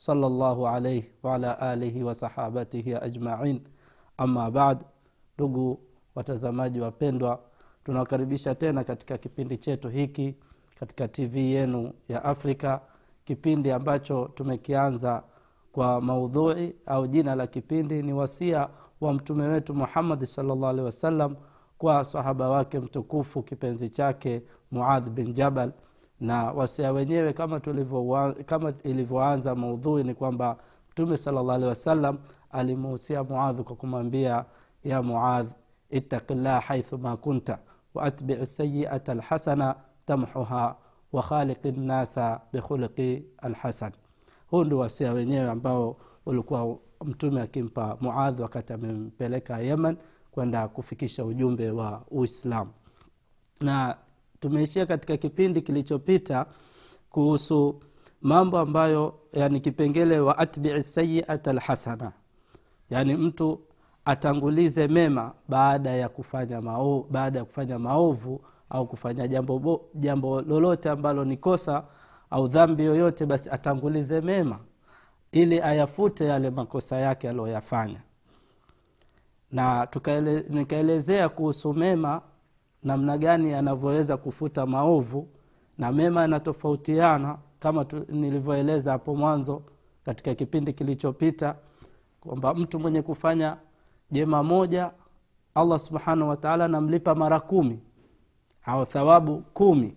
صلى 0.00 0.26
الله 0.26 0.68
عليه 0.68 1.02
وعلى 1.22 1.52
alihi 1.60 2.02
wasahabatihi 2.02 2.94
ajmain 2.94 3.60
ama 4.16 4.50
bad 4.50 4.84
ndugu 5.38 5.80
watazamaji 6.14 6.80
wapendwa 6.80 7.40
tunawakaribisha 7.84 8.54
tena 8.54 8.84
katika 8.84 9.18
kipindi 9.18 9.56
chetu 9.56 9.88
hiki 9.88 10.34
katika 10.80 11.08
tv 11.08 11.52
yenu 11.52 11.92
ya 12.08 12.24
afrika 12.24 12.80
kipindi 13.24 13.70
ambacho 13.70 14.30
tumekianza 14.34 15.22
kwa 15.72 16.00
maudhui 16.00 16.76
au 16.86 17.06
jina 17.06 17.34
la 17.34 17.46
kipindi 17.46 18.02
ni 18.02 18.12
wasia 18.12 18.68
wa 19.00 19.12
mtume 19.12 19.46
wetu 19.46 19.74
muhammadi 19.74 20.26
salllah 20.26 20.70
alehi 20.70 20.84
wasallam 20.84 21.36
kwa 21.78 22.04
sahaba 22.04 22.48
wake 22.48 22.80
mtukufu 22.80 23.42
kipenzi 23.42 23.88
chake 23.88 24.42
muadh 24.70 25.08
bin 25.10 25.32
jabal 25.32 25.72
na 26.21 26.43
wasia 26.51 26.91
wenyewe 26.91 27.33
kama, 27.33 27.59
kama 28.45 28.73
ilivyoanza 28.83 29.55
maudhui 29.55 30.03
ni 30.03 30.13
kwamba 30.13 30.57
mtume 30.91 31.17
salllah 31.17 31.55
alehi 31.55 31.69
wasallam 31.69 32.17
alimuhusia 32.51 33.23
muadh 33.23 33.61
kwa 33.61 33.75
kumwambia 33.75 34.45
ya 34.83 35.01
muadh 35.03 35.49
ittaqillah 35.89 36.63
haithu 36.63 36.97
ma 36.97 37.17
kunta 37.17 37.59
waatbiu 37.93 38.45
sayiata 38.45 39.11
alhasana 39.11 39.75
tamhuha 40.05 40.75
wakhaliki 41.11 41.71
nnasa 41.71 42.41
bikhuluqi 42.53 43.23
alhasan. 43.37 43.91
Huu 44.47 44.63
ndio 44.63 44.77
wasia 44.77 45.13
wenyewe 45.13 45.49
ambao 45.49 45.97
ulikuwa 46.25 46.77
mtume 47.05 47.41
akimpa 47.41 47.97
muadh 48.01 48.39
wakati 48.39 48.73
amempeleka 48.73 49.59
yemen 49.59 49.97
kwenda 50.31 50.67
kufikisha 50.67 51.25
ujumbe 51.25 51.71
wa 51.71 52.01
uislamu. 52.11 52.71
Na 53.61 53.97
tumeishia 54.45 54.85
katika 54.85 55.17
kipindi 55.17 55.61
kilichopita 55.61 56.45
kuhusu 57.09 57.79
mambo 58.21 58.59
ambayo 58.59 59.19
yani 59.33 59.59
kipengele 59.59 60.19
wa 60.19 60.37
atbii 60.37 60.81
sayiata 60.81 61.53
lhasana 61.53 62.11
yani 62.89 63.13
mtu 63.15 63.59
atangulize 64.05 64.87
mema 64.87 65.31
baada 65.47 65.89
ya 65.89 66.09
kufanya 66.09 66.61
maovu, 66.61 67.07
baada 67.11 67.39
ya 67.39 67.45
kufanya 67.45 67.79
maovu 67.79 68.41
au 68.69 68.87
kufanya 68.87 69.27
jambo, 69.27 69.59
bo, 69.59 69.85
jambo 69.95 70.41
lolote 70.41 70.89
ambalo 70.89 71.25
ni 71.25 71.37
kosa 71.37 71.83
au 72.29 72.47
dhambi 72.47 72.83
yoyote 72.83 73.25
basi 73.25 73.49
atangulize 73.49 74.21
mema 74.21 74.59
ili 75.31 75.61
ayafute 75.61 76.25
yale 76.25 76.49
makosa 76.49 76.97
yake 76.97 77.29
aliyoyafanya. 77.29 78.01
Na 79.51 79.87
nikaelezea 80.49 81.29
kuhusu 81.29 81.73
mema 81.73 82.21
namna 82.83 83.17
gani 83.17 83.53
anavyoweza 83.53 84.17
kufuta 84.17 84.65
maovu 84.65 85.27
na 85.77 85.91
mema 85.91 86.21
yanatofautiana 86.21 87.37
kama 87.59 87.85
nilivyoeleza 88.09 88.91
hapo 88.91 89.15
mwanzo 89.15 89.61
katika 90.03 90.35
kipindi 90.35 90.73
kilichopita 90.73 91.55
kwamba 92.21 92.53
mtu 92.53 92.79
mwenye 92.79 93.01
kufanya 93.01 93.57
jema 94.11 94.43
moja 94.43 94.91
allah 95.55 95.79
subhanahu 95.79 96.29
wataala 96.29 96.65
anamlipa 96.65 97.15
mara 97.15 97.39
kumi 97.39 97.79
au 98.65 98.85
thawabu 98.85 99.41
kumi 99.53 99.93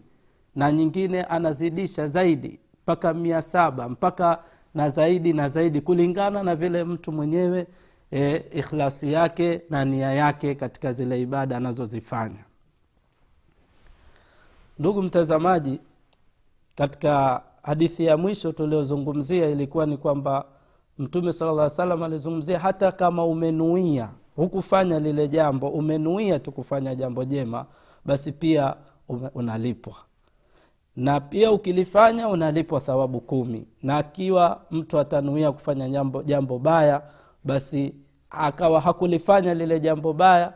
na 0.54 0.72
nyingine 0.72 1.22
anazidisha 1.22 2.08
zaidi 2.08 2.60
mpaka 2.82 3.14
mia 3.14 3.42
saba 3.42 3.88
mpaka 3.88 4.42
na 4.74 4.88
zaidi 4.88 5.32
na 5.32 5.48
zaidi 5.48 5.80
kulingana 5.80 6.42
na 6.42 6.56
vile 6.56 6.84
mtu 6.84 7.12
mwenyewe 7.12 7.66
e, 8.12 8.36
ikhlasi 8.36 9.12
yake 9.12 9.62
na 9.70 9.84
nia 9.84 10.12
yake 10.12 10.54
katika 10.54 10.92
zile 10.92 11.22
ibada 11.22 11.56
anazozifanya 11.56 12.44
ndugu 14.78 15.02
mtazamaji 15.02 15.80
katika 16.74 17.42
hadithi 17.62 18.04
ya 18.04 18.16
mwisho 18.16 18.52
tuliozungumzia 18.52 19.48
ilikuwa 19.48 19.86
ni 19.86 19.96
kwamba 19.96 20.44
mtume 20.98 21.32
sala 21.32 21.70
salam 21.70 22.02
alizungumzia 22.02 22.58
hata 22.58 22.92
kama 22.92 23.24
umenuia 23.24 24.08
hukufanya 24.36 24.98
lile 25.00 25.28
jambo 25.28 25.68
umenuia 25.68 26.38
tu 26.38 26.52
jambo 26.94 27.24
jema 27.24 27.66
basi 28.04 28.32
pia 28.32 28.76
unalipwa. 29.34 29.94
Na 30.96 31.20
pia 31.20 31.52
ukilifanya 31.52 32.28
unalipwa 32.28 32.80
thawabu 32.80 33.20
kumi. 33.20 33.66
Na 33.82 33.96
akiwa 33.96 34.60
mtu 34.70 34.98
atanuia 34.98 35.52
kufanya 35.52 35.88
jambo, 35.88 36.22
jambo 36.22 36.58
baya 36.58 37.02
basi 37.44 37.94
akawa 38.30 38.80
hakulifanya 38.80 39.54
lile 39.54 39.80
jambo 39.80 40.12
baya 40.12 40.52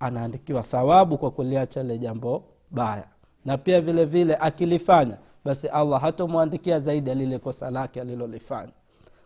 anaandikiwa 0.00 0.62
thawabu 0.62 1.18
kwa 1.18 1.30
kuliacha 1.30 1.82
lile 1.82 1.98
jambo 1.98 2.44
baya 2.70 3.04
na 3.44 3.58
pia 3.58 3.80
vile 3.80 4.04
vile 4.04 4.36
akilifanya 4.36 5.16
basi 5.44 5.68
allah 5.68 6.00
hatomwandikia 6.00 6.78
zaidi 6.80 7.08
ya 7.10 7.14
lile 7.14 7.38
kosa 7.38 7.70
lake 7.70 8.00
alilolifanya. 8.00 8.72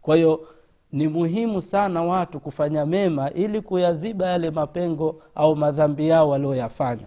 Kwa 0.03 0.17
hiyo 0.17 0.49
ni 0.93 1.09
muhimu 1.09 1.61
sana 1.63 2.03
watu 2.03 2.41
kufanya 2.41 2.87
mema 2.87 3.31
ili 3.31 3.61
kuyaziba 3.61 4.27
yale 4.27 4.51
mapengo 4.51 5.23
au 5.35 5.57
madhambi 5.57 6.09
yao 6.09 6.29
walioyafanya. 6.29 7.07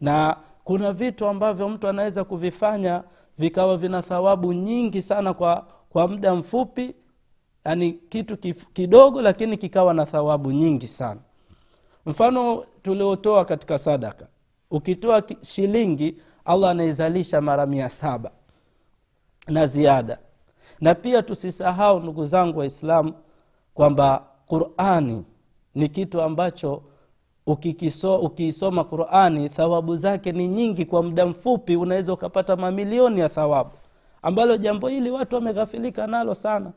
Na 0.00 0.36
kuna 0.64 0.92
vitu 0.92 1.26
ambavyo 1.26 1.68
mtu 1.68 1.88
anaweza 1.88 2.24
kuvifanya 2.24 3.02
vikawa 3.38 3.76
vina 3.76 4.02
thawabu 4.02 4.52
nyingi 4.52 5.02
sana 5.02 5.34
kwa 5.34 5.66
kwa 5.90 6.08
muda 6.08 6.34
mfupi 6.34 6.94
yani 7.64 7.92
kitu 7.92 8.36
kif, 8.36 8.66
kidogo 8.72 9.22
lakini 9.22 9.56
kikawa 9.56 9.94
na 9.94 10.06
thawabu 10.06 10.52
nyingi 10.52 10.88
sana. 10.88 11.20
Mfano 12.06 12.64
tuliotoa 12.82 13.44
katika 13.44 13.78
sadaka 13.78 14.26
ukitoa 14.70 15.22
shilingi 15.42 16.16
allah 16.44 16.70
anaizalisha 16.70 17.40
mara 17.40 17.66
mia 17.66 17.90
saba 17.90 18.30
na 19.46 19.66
ziada. 19.66 20.18
Na 20.80 20.94
pia 20.94 21.22
tusisahau 21.22 22.00
ndugu 22.00 22.24
zangu 22.26 22.58
waislamu 22.58 23.12
kwamba 23.74 24.24
qurani 24.46 25.24
ni 25.74 25.88
kitu 25.88 26.22
ambacho 26.22 26.82
ukiisoma 28.22 28.84
qurani 28.84 29.48
thawabu 29.48 29.96
zake 29.96 30.32
ni 30.32 30.48
nyingi. 30.48 30.84
Kwa 30.84 31.02
muda 31.02 31.26
mfupi 31.26 31.76
unaweza 31.76 32.12
ukapata 32.12 32.56
mamilioni 32.56 33.20
ya 33.20 33.28
thawabu 33.28 33.70
ambalo 34.22 34.56
jambo 34.56 34.88
hili 34.88 35.10
watu 35.10 35.34
wameghafilika 35.36 36.06
nalo 36.06 36.34
sana. 36.34 36.72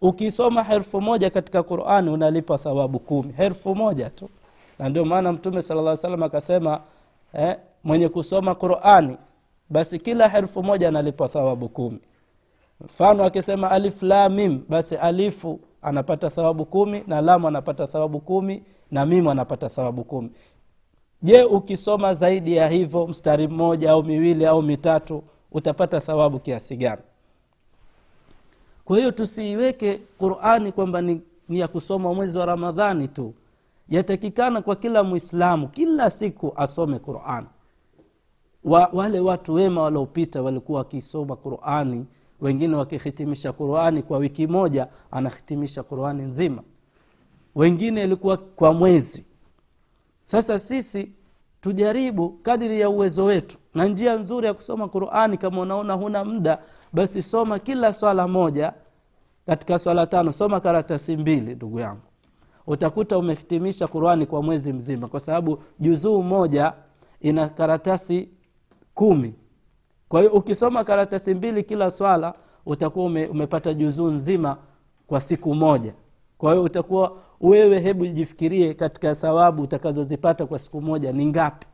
Ukisoma 0.00 0.62
herfu 0.64 1.00
moja 1.00 1.30
katika 1.30 1.62
qurani 1.62 2.10
unalipa 2.10 2.58
thawabu 2.58 2.98
kumi. 2.98 3.32
Herfu 3.32 3.74
moja 3.74 4.10
tu 4.10 4.28
na 4.82 4.88
ndio 4.88 5.04
maana 5.04 5.32
mtume 5.32 5.62
salaa 5.62 5.96
salam 5.96 6.22
akasema 6.22 6.80
eh, 7.32 7.56
mwenye 7.84 8.08
kusoma 8.08 8.54
qurani 8.54 9.16
basi 9.70 9.98
kila 9.98 10.28
herfu 10.28 10.62
moja 10.62 10.88
analipwa 10.88 11.28
thawabu 11.28 11.68
kumi. 11.68 11.98
Mfano 12.80 13.24
akisema 13.24 13.70
alif 13.70 14.02
basi 14.68 14.96
alifu 14.96 15.60
anapata 15.82 16.30
thawabu 16.30 16.64
kumi 16.64 17.02
na 17.06 17.20
lamu 17.20 17.48
anapata 17.48 17.86
thawabu 17.86 18.20
kumi 18.20 18.62
na 18.90 19.06
mimu 19.06 19.30
anapata 19.30 19.68
thawabu 19.68 20.04
kumi. 20.04 20.30
Je 21.22 21.42
ukisoma 21.44 22.14
zaidi 22.14 22.56
ya 22.56 22.68
hivyo 22.68 23.06
mstari 23.06 23.48
mmoja 23.48 23.90
au 23.90 24.02
miwili 24.04 24.46
au 24.46 24.62
mitatu 24.62 25.22
utapata 25.52 26.00
thawabu 26.00 26.38
kiasi 26.38 26.76
gani? 26.76 27.02
Kwa 28.84 28.96
hiyo 28.98 29.10
tusiiweke 29.10 30.00
qurani 30.18 30.72
kwamba 30.72 31.00
ni, 31.00 31.20
ni 31.48 31.58
ya 31.58 31.68
kusoma 31.68 32.14
mwezi 32.14 32.38
wa 32.38 32.46
ramadhani 32.46 33.08
tu 33.08 33.34
yatakikana 33.88 34.62
kwa 34.62 34.76
kila 34.76 35.04
mwislamu 35.04 35.68
kila 35.68 36.10
siku 36.10 36.52
asome 36.56 36.98
qurani 36.98 37.46
wa, 38.64 38.90
wale 38.92 39.20
watu 39.20 39.54
wema 39.54 39.82
waliopita 39.82 40.42
walikuwa 40.42 40.78
wakisoma 40.78 41.36
qurani 41.36 42.06
wengine 42.40 42.76
wakihitimisha 42.76 43.52
qurani 43.52 44.02
kwa 44.02 44.18
wiki 44.18 44.46
moja 44.46 44.88
anahitimisha 45.10 45.82
qurani 45.82 46.22
nzima. 46.22 46.62
Wengine 47.54 48.04
ilikuwa 48.04 48.36
kwa 48.36 48.72
mwezi. 48.72 49.24
Sasa 50.24 50.58
sisi 50.58 51.12
tujaribu 51.60 52.30
kadiri 52.30 52.80
ya 52.80 52.90
uwezo 52.90 53.24
wetu 53.24 53.58
na 53.74 53.86
njia 53.86 54.16
nzuri 54.16 54.46
ya 54.46 54.54
kusoma 54.54 54.88
qurani 54.88 55.38
kama 55.38 55.60
unaona 55.60 55.94
huna 55.94 56.24
muda 56.24 56.58
basi 56.92 57.22
soma 57.22 57.58
kila 57.58 57.92
swala 57.92 58.28
moja 58.28 58.72
katika 59.46 59.78
swala 59.78 60.06
tano. 60.06 60.32
Soma 60.32 60.60
karatasi 60.60 61.16
mbili 61.16 61.54
ndugu 61.54 61.80
yangu 61.80 62.02
utakuta 62.66 63.18
umehitimisha 63.18 63.88
qurani 63.88 64.26
kwa 64.26 64.42
mwezi 64.42 64.72
mzima 64.72 65.08
kwa 65.08 65.20
sababu 65.20 65.58
juzuu 65.78 66.22
moja 66.22 66.72
ina 67.20 67.48
karatasi 67.48 68.28
kumi. 68.94 69.34
Kwa 70.08 70.20
hiyo 70.20 70.32
ukisoma 70.32 70.84
karatasi 70.84 71.34
mbili 71.34 71.62
kila 71.62 71.90
swala 71.90 72.34
utakuwa 72.66 73.04
ume, 73.06 73.26
umepata 73.26 73.74
juzuu 73.74 74.10
nzima 74.10 74.56
kwa 75.06 75.20
siku 75.20 75.54
moja. 75.54 75.94
Kwa 76.38 76.52
hiyo 76.52 76.64
utakuwa 76.64 77.16
wewe 77.40 77.80
hebu 77.80 78.06
jifikirie 78.06 78.74
katika 78.74 79.14
thawabu 79.14 79.62
utakazozipata 79.62 80.46
kwa 80.46 80.58
siku 80.58 80.80
moja 80.82 81.12
ni 81.12 81.26
ngapi. 81.26 81.66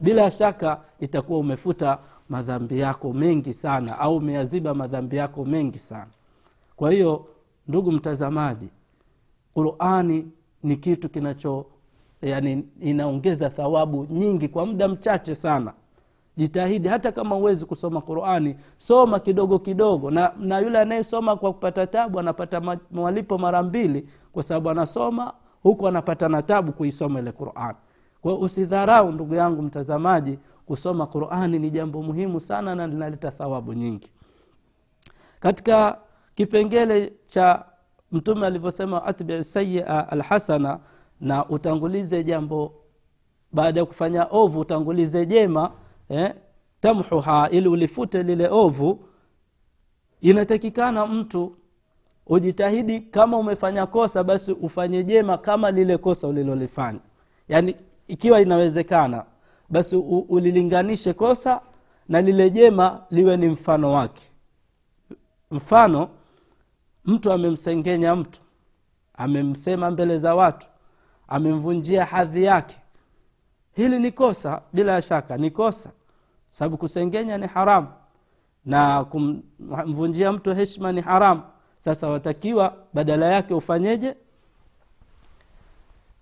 Bila 0.00 0.30
shaka 0.30 0.80
itakuwa 1.00 1.38
umefuta 1.38 1.98
madhambi 2.28 2.78
yako 2.80 3.12
mengi 3.12 3.52
sana 3.52 3.98
au 3.98 4.16
umeyaziba 4.16 4.74
madhambi 4.74 5.16
yako 5.16 5.44
mengi 5.44 5.78
sana. 5.78 6.10
Kwa 6.76 6.90
hiyo 6.90 7.26
ndugu 7.68 7.92
mtazamaji 7.92 8.68
qurani 9.54 10.26
ni 10.62 10.76
kitu 10.76 11.08
kinacho 11.08 11.66
yani 12.22 12.64
inaongeza 12.80 13.50
thawabu 13.50 14.06
nyingi 14.10 14.48
kwa 14.48 14.66
muda 14.66 14.88
mchache 14.88 15.34
sana. 15.34 15.72
Jitahidi 16.36 16.88
hata 16.88 17.12
kama 17.12 17.36
huwezi 17.36 17.64
kusoma 17.66 18.00
qurani 18.00 18.56
soma 18.78 19.20
kidogo 19.20 19.58
kidogo. 19.58 20.10
Na, 20.10 20.32
na 20.38 20.58
yule 20.58 20.78
anayesoma 20.78 21.36
kwa 21.36 21.52
kupata 21.52 21.86
tabu 21.86 22.20
anapata 22.20 22.60
ma- 22.60 22.78
malipo 22.90 23.38
mara 23.38 23.62
mbili 23.62 24.08
kwa 24.32 24.42
sababu 24.42 24.70
anasoma 24.70 25.32
huku 25.62 25.88
anapata 25.88 26.28
na 26.28 26.42
tabu 26.42 26.72
kuisoma 26.72 27.18
ile 27.20 27.32
quran. 27.32 27.74
Kwao 28.22 28.36
usidharau 28.40 29.12
ndugu 29.12 29.34
yangu 29.34 29.62
mtazamaji 29.62 30.38
kusoma 30.66 31.06
qurani 31.06 31.58
ni 31.58 31.70
jambo 31.70 32.02
muhimu 32.02 32.40
sana 32.40 32.74
na 32.74 32.86
linaleta 32.86 33.30
thawabu 33.30 33.72
nyingi. 33.72 34.12
Katika 35.40 35.98
kipengele 36.34 37.12
cha 37.26 37.64
mtume 38.12 38.46
alivyosema 38.46 39.04
atbi 39.04 39.44
sayia 39.44 40.08
alhasana 40.08 40.78
na 41.20 41.48
utangulize 41.48 42.24
jambo. 42.24 42.74
Baada 43.52 43.80
ya 43.80 43.86
kufanya 43.86 44.26
ovu 44.30 44.60
utangulize 44.60 45.26
jema 45.26 45.72
eh, 46.08 46.34
tamhuha 46.80 47.48
ili 47.50 47.68
ulifute 47.68 48.22
lile 48.22 48.48
ovu. 48.50 49.04
Inatakikana 50.20 51.06
mtu 51.06 51.56
ujitahidi 52.26 53.00
kama 53.00 53.36
umefanya 53.38 53.86
kosa 53.86 54.24
basi 54.24 54.52
ufanye 54.52 55.04
jema 55.04 55.38
kama 55.38 55.70
lile 55.70 55.98
kosa 55.98 56.28
ulilolifanya. 56.28 56.98
Yaani 57.48 57.76
ikiwa 58.08 58.40
inawezekana 58.40 59.24
basi 59.68 59.96
ulilinganishe 60.28 61.12
kosa 61.12 61.60
na 62.08 62.20
lile 62.20 62.50
jema 62.50 63.02
liwe 63.10 63.36
ni 63.36 63.48
mfano 63.48 63.92
wake. 63.92 64.22
Mfano 65.50 66.08
mtu 67.04 67.32
amemsengenya 67.32 68.16
mtu 68.16 68.40
amemsema 69.14 69.90
mbele 69.90 70.18
za 70.18 70.34
watu 70.34 70.66
amemvunjia 71.28 72.04
hadhi 72.04 72.44
yake. 72.44 72.76
Hili 73.74 73.98
ni 73.98 74.12
kosa 74.12 74.62
bila 74.72 75.02
shaka 75.02 75.36
ni 75.36 75.50
kosa. 75.50 75.90
Sababu 76.50 76.76
kusengenya 76.76 77.38
ni 77.38 77.46
haramu 77.46 77.88
na 78.64 79.04
kumvunjia 79.04 80.32
mtu 80.32 80.54
heshima 80.54 80.92
ni 80.92 81.00
haramu. 81.00 81.42
Sasa 81.78 82.08
watakiwa 82.08 82.76
badala 82.94 83.26
yake 83.26 83.54
ufanyeje? 83.54 84.14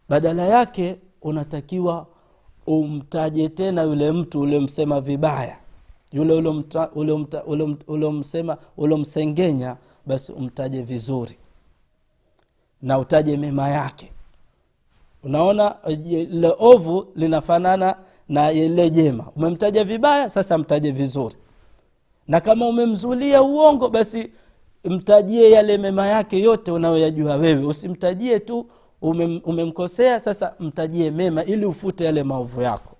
Badala 0.09 0.47
yake 0.47 0.99
unatakiwa 1.23 2.07
umtaje 2.67 3.49
tena 3.49 3.83
yule 3.83 4.13
mtu 4.13 4.41
uliomsema 4.41 5.01
vibaya. 5.01 5.57
Yule 6.13 6.35
uliomsema 7.87 8.57
uliomsengenya 8.77 9.77
basi 10.07 10.33
umtaje 10.33 10.83
vizuri 10.83 11.37
na 12.83 12.99
utaje 12.99 13.37
mema 13.37 13.69
yake. 13.69 14.13
Unaona 15.25 15.75
ile 16.11 16.55
ovu 16.59 17.07
linafanana 17.17 17.97
na 18.29 18.53
ile 18.53 18.91
jema. 18.91 19.27
Umemtaja 19.37 19.85
vibaya 19.85 20.29
sasa 20.31 20.59
mtaje 20.59 20.91
vizuri. 20.91 21.35
Na 22.29 22.41
kama 22.41 22.67
umemzulia 22.67 23.43
uongo 23.43 23.89
basi 23.89 24.31
mtajie 24.85 25.51
yale 25.51 25.79
mema 25.79 26.07
yake 26.07 26.41
yote 26.41 26.73
unayoyajua 26.73 27.37
wewe. 27.37 27.65
Usimtajie 27.65 28.39
tu 28.39 28.67
umem, 29.03 29.41
umemkosea 29.45 30.21
sasa 30.21 30.55
mtajie 30.61 31.11
mema 31.11 31.45
ili 31.45 31.65
ufute 31.67 32.05
yale 32.05 32.23
maovu 32.23 32.63
yako. 32.63 32.97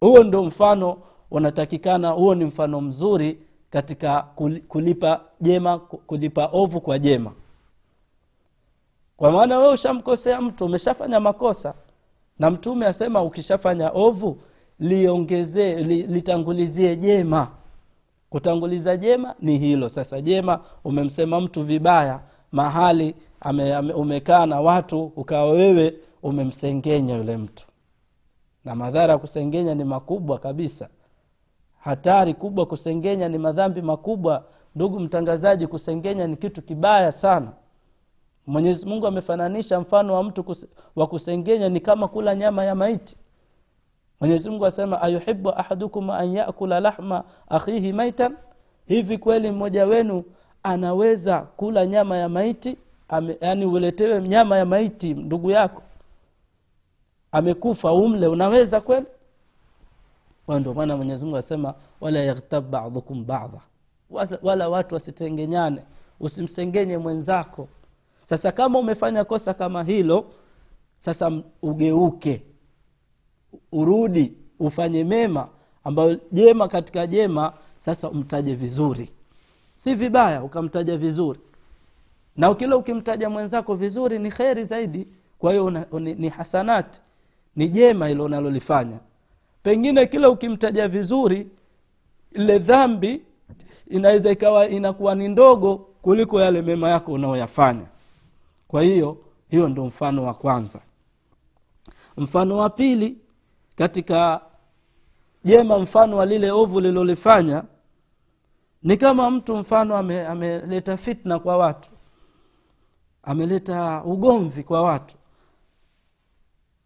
Huo 0.00 0.22
ndo 0.24 0.44
mfano 0.44 0.96
unatakikana 1.30 2.10
huo 2.10 2.34
ni 2.34 2.44
mfano 2.44 2.80
mzuri 2.80 3.38
katika 3.74 4.22
kulipa 4.68 5.20
jema 5.40 5.78
kulipa 5.78 6.48
ovu 6.52 6.80
kwa 6.80 6.98
jema. 6.98 7.32
Kwa 9.16 9.32
maana 9.32 9.58
wewe 9.58 9.72
ushamkosea 9.72 10.40
mtu 10.40 10.64
umeshafanya 10.64 11.20
makosa 11.20 11.74
na 12.38 12.50
mtume 12.50 12.86
asema 12.86 13.22
ukishafanya 13.22 13.90
ovu 13.94 14.38
liongezee 14.78 15.74
li, 15.74 16.02
litangulizie 16.02 16.96
jema. 16.96 17.48
Kutanguliza 18.30 18.96
jema 18.96 19.34
ni 19.40 19.58
hilo. 19.58 19.88
Sasa 19.88 20.20
jema 20.20 20.60
umemsema 20.84 21.40
mtu 21.40 21.62
vibaya 21.62 22.20
mahali 22.52 23.14
umekaa 23.96 24.46
na 24.46 24.60
watu 24.60 25.04
ukawa 25.16 25.50
wewe 25.50 25.94
umemsengenya 26.22 27.16
yule 27.16 27.36
mtu. 27.36 27.64
Na 28.64 28.74
madhara 28.74 29.12
ya 29.12 29.18
kusengenya 29.18 29.74
ni 29.74 29.84
makubwa 29.84 30.38
kabisa 30.38 30.88
hatari 31.84 32.34
kubwa 32.34 32.66
kusengenya 32.66 33.28
ni 33.28 33.38
madhambi 33.38 33.82
makubwa. 33.82 34.44
Ndugu 34.74 35.00
mtangazaji 35.00 35.66
kusengenya 35.66 36.26
ni 36.26 36.36
kitu 36.36 36.62
kibaya 36.62 37.12
sana. 37.12 37.52
Mwenyezi 38.46 38.86
mungu 38.86 39.06
amefananisha 39.06 39.80
mfano 39.80 40.14
wa 40.14 40.22
mtu 40.22 40.44
kuse, 40.44 40.66
wa 40.96 41.06
kusengenya 41.06 41.68
ni 41.68 41.80
kama 41.80 42.08
kula 42.08 42.34
nyama 42.34 42.64
ya 42.64 42.74
maiti. 42.74 43.16
Mwenyezi 44.20 44.50
mungu 44.50 44.66
asema 44.66 45.02
ayuhibu 45.02 45.50
ahadukum 45.50 46.10
an 46.10 46.32
yakula 46.32 46.80
lahma 46.80 47.24
akhihi 47.48 47.92
maitan? 47.92 48.36
Hivi 48.86 49.18
kweli 49.18 49.50
mmoja 49.50 49.86
wenu 49.86 50.24
anaweza 50.62 51.38
kula 51.40 51.86
nyama 51.86 52.16
ya 52.16 52.28
maiti? 52.28 52.76
Ame, 53.08 53.36
yani 53.40 53.66
uletewe 53.66 54.22
nyama 54.28 54.56
ya 54.58 54.64
maiti 54.64 55.14
ndugu 55.14 55.50
yako. 55.50 55.82
Amekufa 57.32 57.92
umle 57.92 58.26
unaweza 58.26 58.80
kweli 58.80 59.06
ndio 60.48 60.74
maana 60.74 61.38
asema 61.38 61.74
wala 62.00 62.18
yaghtab 62.18 62.70
badukum 62.70 63.24
bada 63.26 63.60
wala, 64.42 64.68
watu 64.68 64.94
wasitengenyane 64.94 65.82
usimsengenye 66.20 66.98
mwenzako. 66.98 67.68
Sasa 68.24 68.52
kama 68.52 68.78
umefanya 68.78 69.24
kosa 69.24 69.54
kama 69.54 69.82
hilo 69.84 70.30
sasa 70.98 71.32
ugeuke 71.62 72.42
urudi 73.72 74.32
ufanye 74.58 75.04
mema 75.04 75.48
ambayo 75.84 76.20
jema 76.32 76.68
katika 76.68 77.06
jema 77.06 77.52
sasa 77.78 78.10
umtaje 78.10 78.54
vizuri. 78.54 79.10
Si 79.74 79.94
vibaya 79.94 80.42
ukamtaja 80.44 80.96
vizuri. 80.96 81.40
Na 82.36 82.54
kila 82.54 82.76
ukimtaja 82.76 83.30
mwenzako 83.30 83.74
vizuri 83.74 84.18
ni 84.18 84.30
kheri 84.30 84.64
zaidi. 84.64 85.08
Kwa 85.38 85.50
hiyo 85.52 85.70
ni, 86.00 86.28
hasanati 86.28 87.00
ni 87.56 87.68
jema 87.68 88.08
hilo 88.08 88.24
unalolifanya 88.24 88.98
pengine 89.68 90.06
kila 90.06 90.30
ukimtaja 90.30 90.88
vizuri 90.88 91.48
ile 92.32 92.58
dhambi 92.58 93.22
inaweza 93.86 94.30
ikawa 94.30 94.68
inakuwa 94.68 95.14
ni 95.14 95.28
ndogo 95.28 95.76
kuliko 96.02 96.40
yale 96.40 96.62
mema 96.62 96.88
yako 96.90 97.12
unaoyafanya 97.12 97.86
kwa 98.68 98.82
hiyo 98.82 99.16
hiyo 99.48 99.68
ndo 99.68 99.84
mfano 99.84 100.24
wa 100.24 100.34
kwanza. 100.34 100.80
Mfano 102.16 102.56
wa 102.56 102.70
pili 102.70 103.18
katika 103.76 104.40
jema 105.44 105.78
mfano 105.78 106.16
wa 106.16 106.26
lile 106.26 106.50
ovu 106.50 106.80
lilolifanya 106.80 107.64
ni 108.82 108.96
kama 108.96 109.30
mtu 109.30 109.56
mfano 109.56 109.96
ame, 109.96 110.26
ameleta 110.26 110.96
fitna 110.96 111.38
kwa 111.38 111.56
watu 111.56 111.90
ameleta 113.22 114.02
ugomvi 114.04 114.62
kwa 114.62 114.82
watu 114.82 115.16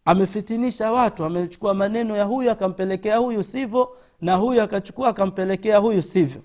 amefitinisha 0.09 0.91
watu 0.91 1.25
amechukua 1.25 1.73
maneno 1.73 2.17
ya 2.17 2.23
huyu 2.23 2.51
akampelekea 2.51 3.17
huyu 3.17 3.43
sivyo 3.43 3.97
na 4.21 4.35
huyu 4.35 4.61
akachukua 4.61 5.09
akampelekea 5.09 5.77
huyu 5.77 6.01
sivyo. 6.01 6.41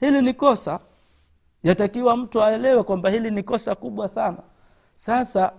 Hili 0.00 0.22
ni 0.22 0.34
kosa. 0.34 0.80
Yatakiwa 1.62 2.16
mtu 2.16 2.42
aelewe 2.42 2.82
kwamba 2.82 3.10
hili 3.10 3.30
ni 3.30 3.42
kosa 3.42 3.74
kubwa 3.74 4.08
sana. 4.08 4.38
Sasa 4.94 5.52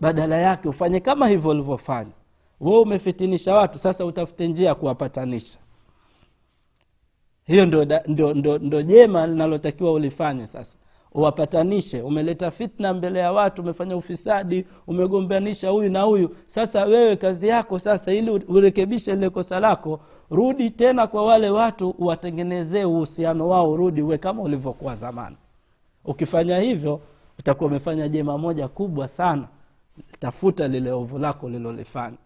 badala 0.00 0.36
yake 0.36 0.68
ufanye 0.68 1.00
kama 1.00 1.28
hivyo 1.28 1.50
ulivyofanya. 1.50 2.12
We 2.60 2.78
umefitinisha 2.78 3.54
watu 3.54 3.78
sasa 3.78 4.04
utafute 4.04 4.48
njia 4.48 4.68
ya 4.68 4.74
kuwapatanisha. 4.74 5.58
Hiyo 7.44 7.66
ndo, 7.66 8.82
jema 8.82 9.26
linalotakiwa 9.26 9.92
ulifanye 9.92 10.46
sasa 10.46 10.76
uwapatanishe. 11.12 12.02
Umeleta 12.02 12.50
fitna 12.50 12.94
mbele 12.94 13.18
ya 13.18 13.32
watu 13.32 13.62
umefanya 13.62 13.96
ufisadi 13.96 14.64
umegombanisha 14.86 15.68
huyu 15.70 15.90
na 15.90 16.02
huyu. 16.02 16.36
Sasa 16.46 16.84
wewe 16.84 17.16
kazi 17.16 17.48
yako 17.48 17.78
sasa 17.78 18.12
ili 18.12 18.30
urekebishe 18.30 19.14
lile 19.14 19.30
kosa 19.30 19.60
lako 19.60 20.00
rudi 20.30 20.70
tena 20.70 21.06
kwa 21.06 21.26
wale 21.26 21.50
watu 21.50 21.90
uwatengenezee 21.90 22.84
uhusiano 22.84 23.48
wao 23.48 23.76
rudi 23.76 24.02
uwe 24.02 24.18
kama 24.18 24.42
ulivyokuwa 24.42 24.94
zamani. 24.94 25.36
Ukifanya 26.04 26.58
hivyo 26.58 27.00
utakuwa 27.38 27.70
umefanya 27.70 28.08
jema 28.08 28.38
moja 28.38 28.68
kubwa 28.68 29.08
sana. 29.08 29.48
Tafuta 30.18 30.68
lile 30.68 30.90
ovu 30.92 31.18
lako 31.18 31.46
ulilolifanya. 31.46 32.16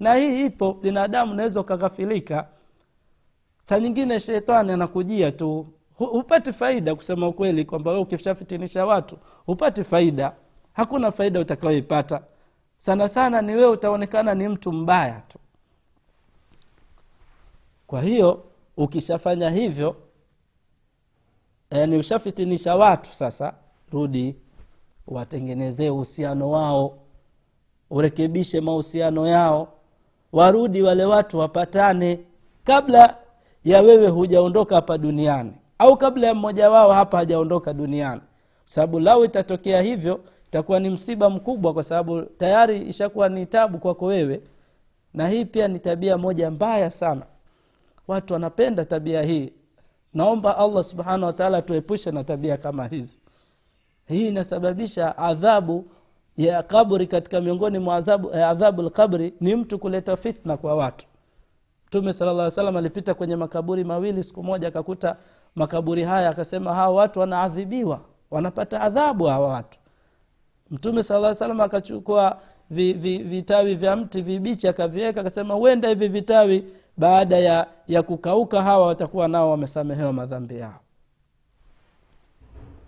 Na 0.00 0.14
hii 0.14 0.44
ipo 0.46 0.72
binadamu 0.72 1.32
unaweza 1.32 1.60
ukaghafilika 1.60 2.48
saa 3.62 3.78
nyingine 3.78 4.20
shetani 4.20 4.72
anakujia 4.72 5.32
tu 5.32 5.66
hupati 6.06 6.52
faida 6.52 6.94
kusema 6.94 7.28
ukweli 7.28 7.64
kwamba 7.64 7.90
we 7.90 7.98
ukishafitinisha 7.98 8.86
watu 8.86 9.18
hupati 9.46 9.84
faida. 9.84 10.32
Hakuna 10.72 11.12
faida 11.12 11.40
utakayoipata. 11.40 12.22
Sana 12.76 13.08
sana 13.08 13.42
ni 13.42 13.52
wewe 13.54 13.66
utaonekana 13.70 14.34
ni 14.34 14.48
mtu 14.48 14.72
mbaya 14.72 15.20
tu. 15.28 15.38
Kwa 17.86 18.02
hiyo 18.02 18.44
ukishafanya 18.76 19.50
hivyo 19.50 19.96
yani 21.70 21.96
ushafitinisha 21.96 22.74
watu 22.76 23.12
sasa 23.12 23.54
rudi 23.92 24.36
watengenezee 25.06 25.90
uhusiano 25.90 26.50
wao 26.50 26.98
urekebishe 27.90 28.60
mahusiano 28.60 29.26
yao 29.26 29.68
warudi 30.32 30.82
wale 30.82 31.04
watu 31.04 31.38
wapatane 31.38 32.20
kabla 32.64 33.16
ya 33.64 33.80
wewe 33.82 34.08
hujaondoka 34.08 34.74
hapa 34.74 34.98
duniani 34.98 35.52
au 35.82 35.96
kabla 35.96 36.26
ya 36.26 36.34
mmoja 36.34 36.70
wao 36.70 36.92
hapa 36.92 37.18
hajaondoka 37.18 37.72
duniani. 37.72 38.20
Sababu 38.64 39.00
lau 39.00 39.24
itatokea 39.24 39.82
hivyo 39.82 40.20
itakuwa 40.46 40.80
ni 40.80 40.90
msiba 40.90 41.30
mkubwa 41.30 41.74
kwa 41.74 41.82
sababu 41.82 42.22
tayari 42.22 42.78
ishakuwa 42.80 43.28
ni 43.28 43.46
tabu 43.46 43.78
kwako 43.78 44.06
wewe. 44.06 44.40
Na 45.14 45.28
hii 45.28 45.44
pia 45.44 45.68
ni 45.68 45.78
tabia 45.78 46.18
moja 46.18 46.50
mbaya 46.50 46.90
sana. 46.90 47.22
Watu 48.08 48.32
wanapenda 48.32 48.84
tabia 48.84 49.22
hii. 49.22 49.52
Naomba 50.14 50.58
allah 50.58 50.84
subhanahu 50.84 51.24
wataala 51.24 51.62
tuepushe 51.62 52.10
na 52.10 52.24
tabia 52.24 52.56
kama 52.56 52.86
hizi. 52.86 53.20
Hii 54.06 54.28
inasababisha 54.28 55.18
adhabu 55.18 55.84
ya 56.36 56.62
kabri 56.62 57.06
katika 57.06 57.40
miongoni 57.40 57.78
mwa 57.78 57.96
adhabu, 57.96 58.30
eh, 58.34 59.32
ni 59.40 59.56
mtu 59.56 59.78
kuleta 59.78 60.16
fitna 60.16 60.56
kwa 60.56 60.74
watu 60.74 61.06
mtume 61.92 62.12
sala 62.12 62.78
alipita 62.78 63.14
kwenye 63.14 63.36
makaburi 63.36 63.84
mawili 63.84 64.22
siku 64.24 64.42
moja 64.42 64.68
akakuta 64.68 65.16
makaburi 65.54 66.02
haya 66.04 66.28
akasema 66.30 66.74
hawa 66.74 66.94
watu 66.94 67.20
wanaadhibiwa 67.20 68.00
wanapata 68.30 68.80
adhabu 68.80 69.24
hawa 69.24 69.48
watu. 69.48 69.78
Mtume 70.70 71.02
sala 71.02 71.64
akachukua 71.64 72.38
vi, 72.70 72.92
vi, 72.92 73.18
vitawi 73.18 73.74
vya 73.74 73.96
mti 73.96 74.22
vibichi 74.22 74.68
akaviweka 74.68 75.20
akasema 75.20 75.54
huenda 75.54 75.88
hivi 75.88 76.08
vitawi 76.08 76.64
baada 76.96 77.38
ya, 77.38 77.66
ya 77.88 78.02
kukauka 78.02 78.62
hawa 78.62 78.86
watakuwa 78.86 79.28
nao 79.28 79.50
wamesamehewa 79.50 80.12
madhambi 80.12 80.58
yao. 80.58 80.80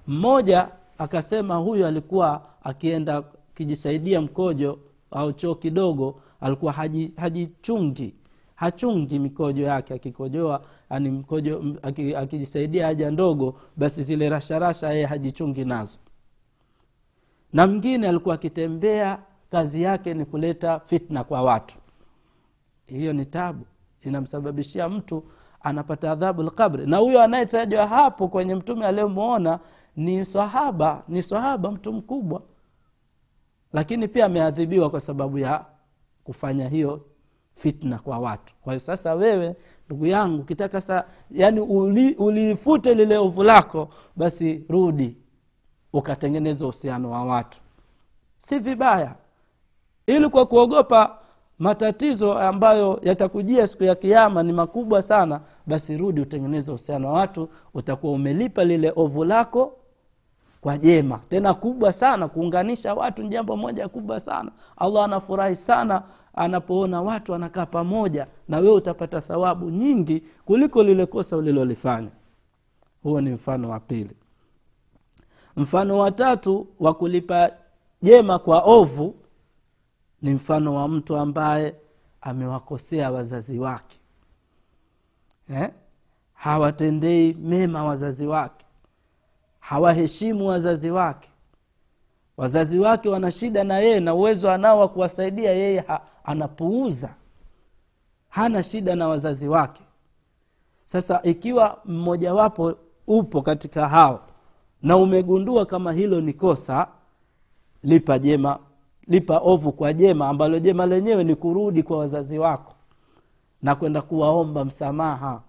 Mmoja 0.07 0.69
akasema 0.99 1.55
huyu 1.57 1.87
alikuwa 1.87 2.43
akienda 2.63 3.23
kijisaidia 3.55 4.21
mkojo 4.21 4.79
au 5.11 5.33
choo 5.33 5.55
kidogo 5.55 6.21
alikuwa 6.41 6.73
haji- 6.73 7.13
hajichungi 7.17 8.15
hachungi 8.55 9.19
mikojo 9.19 9.63
yake 9.63 9.95
akikojoa 9.95 10.61
mkojo 11.01 11.65
akijisaidia 12.17 12.87
haja 12.87 13.11
ndogo 13.11 13.55
basi 13.77 14.03
zile 14.03 14.29
rasharasha 14.29 14.91
yeye 14.93 15.07
hajichungi 15.07 15.65
nazo. 15.65 15.99
Na 17.53 17.67
mngine 17.67 18.09
alikuwa 18.09 18.35
akitembea 18.35 19.23
kazi 19.51 19.83
yake 19.83 20.15
ni 20.15 20.25
kuleta 20.25 20.81
fitna 20.81 21.25
kwa 21.25 21.43
watu. 21.43 21.77
Hiyo 22.87 23.13
ni 23.13 23.25
tabu. 23.25 23.67
Inamsababishia 24.03 24.89
mtu 24.89 25.25
anapata 25.61 26.11
adhabu 26.13 26.43
lkabri 26.43 26.87
na 26.87 26.97
huyo 26.97 27.23
anayetajwa 27.23 27.87
hapo 27.87 28.29
kwenye 28.29 28.55
mtume 28.55 28.87
aliyemwona 28.87 29.61
ni 29.97 30.25
sahaba 30.25 31.03
ni 31.09 31.23
sahaba 31.23 31.71
mtu 31.71 31.93
mkubwa. 31.93 32.43
Lakini 33.73 34.09
pia 34.09 34.27
ameadhibiwa 34.27 34.91
kwa 34.91 35.01
sababu 35.01 35.39
ya 35.39 35.65
kufanya 36.25 36.69
hiyo 36.69 37.07
fitna 37.55 37.99
kwa 37.99 38.19
watu. 38.19 38.55
Kwa 38.63 38.73
hiyo 38.73 38.81
sasa 38.81 39.15
wewe 39.15 39.57
ndugu 39.87 40.07
yangu 40.07 40.41
ukitaka 40.43 40.81
sa 40.81 41.05
yani 41.31 41.61
uli, 41.61 42.15
ulifute 42.15 42.95
lile 42.95 43.17
ovu 43.19 43.43
lako 43.43 43.89
basi 44.17 44.65
rudi 44.69 45.17
ukatengeneza 45.93 46.65
uhusiano 46.65 47.11
wa 47.11 47.25
watu. 47.25 47.61
Si 48.39 48.59
vibaya. 48.59 49.15
Ili 50.07 50.29
kwa 50.29 50.47
kuogopa 50.47 51.19
matatizo 51.59 52.39
ambayo 52.39 53.01
yatakujia 53.03 53.67
siku 53.67 53.85
ya 53.85 53.95
kiama 53.95 54.43
ni 54.43 54.53
makubwa 54.53 55.03
sana 55.03 55.41
basi 55.67 55.97
rudi 55.97 56.21
utengeneze 56.21 56.71
uhusiano 56.73 57.09
wa 57.13 57.13
watu 57.19 57.49
utakuwa 57.75 58.13
umelipa 58.13 58.65
lile 58.65 58.93
ovu 58.97 59.25
lako 59.25 59.77
kwa 60.65 60.79
jema. 60.79 61.19
Tena 61.29 61.55
kubwa 61.55 61.93
sana 61.93 62.29
kuunganisha 62.29 62.95
watu 62.95 63.23
ni 63.23 63.29
jambo 63.29 63.57
moja 63.57 63.89
kubwa 63.89 64.21
sana. 64.21 64.53
Allah 64.77 65.05
anafurahi 65.05 65.57
sana 65.57 66.03
anapoona 66.35 67.03
watu 67.03 67.33
wanakaa 67.33 67.67
pamoja 67.67 68.27
na 68.49 68.59
wewe 68.59 68.75
utapata 68.75 69.21
thawabu 69.21 69.71
nyingi 69.71 70.23
kuliko 70.45 70.83
lile 70.83 71.07
kosa 71.07 71.37
ulilolifanya. 71.37 72.11
Huo 73.03 73.21
ni 73.21 73.31
mfano 73.31 73.71
wa 73.71 73.81
pili. 73.81 74.17
Mfano 75.57 75.99
wa 75.99 76.11
tatu 76.11 76.67
wa 76.81 76.95
kulipa 76.95 77.51
jema 78.03 78.39
kwa 78.39 78.61
ovu 78.61 79.15
ni 80.23 80.35
mfano 80.35 80.75
wa 80.75 80.89
mtu 80.89 81.17
ambaye 81.17 81.75
amewakosea 82.21 83.11
wazazi 83.11 83.59
wake. 83.59 83.97
Eh? 85.51 85.71
hawatendei 86.35 87.35
mema 87.35 87.85
wazazi 87.85 88.27
wake 88.27 88.67
hawaheshimu 89.69 90.47
wazazi 90.49 90.91
wake. 90.91 91.31
Wazazi 92.37 92.79
wake 92.79 93.09
wana 93.09 93.31
shida 93.31 93.65
na 93.65 93.79
yeye 93.79 94.01
na 94.01 94.15
uwezo 94.15 94.51
anao 94.51 94.79
wa 94.81 94.89
kuwasaidia 94.89 95.51
yeye 95.51 95.81
ha, 95.81 96.01
anapuuza. 96.25 97.15
Hana 98.29 98.63
shida 98.63 98.97
na 98.97 99.09
wazazi 99.09 99.49
wake. 99.49 99.83
Sasa 100.85 101.23
ikiwa 101.23 101.79
mmojawapo 101.85 102.75
upo 103.07 103.43
katika 103.43 103.89
hao 103.89 104.21
na 104.83 104.97
umegundua 104.97 105.67
kama 105.67 105.93
hilo 105.93 106.21
ni 106.21 106.33
kosa 106.33 106.89
lipa 107.83 108.19
jema 108.19 108.59
lipa 109.07 109.39
ovu 109.39 109.73
kwa 109.73 109.93
jema 109.93 110.29
ambalo 110.29 110.59
jema 110.59 110.87
lenyewe 110.87 111.25
ni 111.25 111.35
kurudi 111.35 111.83
kwa 111.83 111.99
wazazi 111.99 112.39
wako 112.39 112.75
na 113.63 113.75
kwenda 113.75 114.03
kuwaomba 114.03 114.65
msamaha 114.65 115.43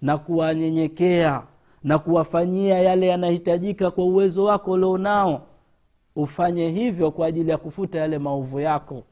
na 0.00 0.18
kuwanyenyekea 0.18 1.42
na 1.84 1.98
kuwafanyia 1.98 2.78
yale 2.78 3.06
yanahitajika 3.06 3.90
kwa 3.90 4.04
uwezo 4.04 4.44
wako 4.44 4.70
ulionao. 4.70 5.42
Ufanye 6.16 6.70
hivyo 6.70 7.10
kwa 7.10 7.26
ajili 7.26 7.50
ya 7.50 7.58
kufuta 7.58 7.98
yale 7.98 8.18
maovu 8.18 8.60
yako. 8.60 9.02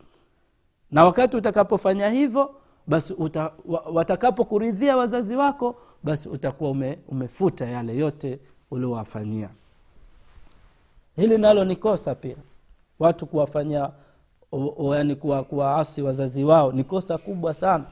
Na 0.90 1.04
wakati 1.04 1.36
utakapofanya 1.36 2.08
hivyo 2.08 2.54
basi 2.86 3.12
uta, 3.12 3.52
watakapokuridhia 3.92 4.96
wazazi 4.96 5.36
wako 5.36 5.76
basi 6.02 6.28
utakuwa 6.28 6.70
ume, 6.70 6.98
umefuta 7.08 7.66
yale 7.66 7.96
yote 7.96 8.38
uliowafanyia. 8.70 9.48
Hili 11.16 11.38
nalo 11.38 11.64
ni 11.64 11.76
kosa 11.76 12.14
pia. 12.14 12.36
Watu 12.98 13.26
kuwafanyia 13.26 13.90
yani 14.94 15.14
kuwa- 15.16 15.44
kuwaasi 15.44 16.02
wazazi 16.02 16.44
wao 16.44 16.72
ni 16.72 16.84
kosa 16.84 17.18
kubwa 17.18 17.54
sana. 17.54 17.84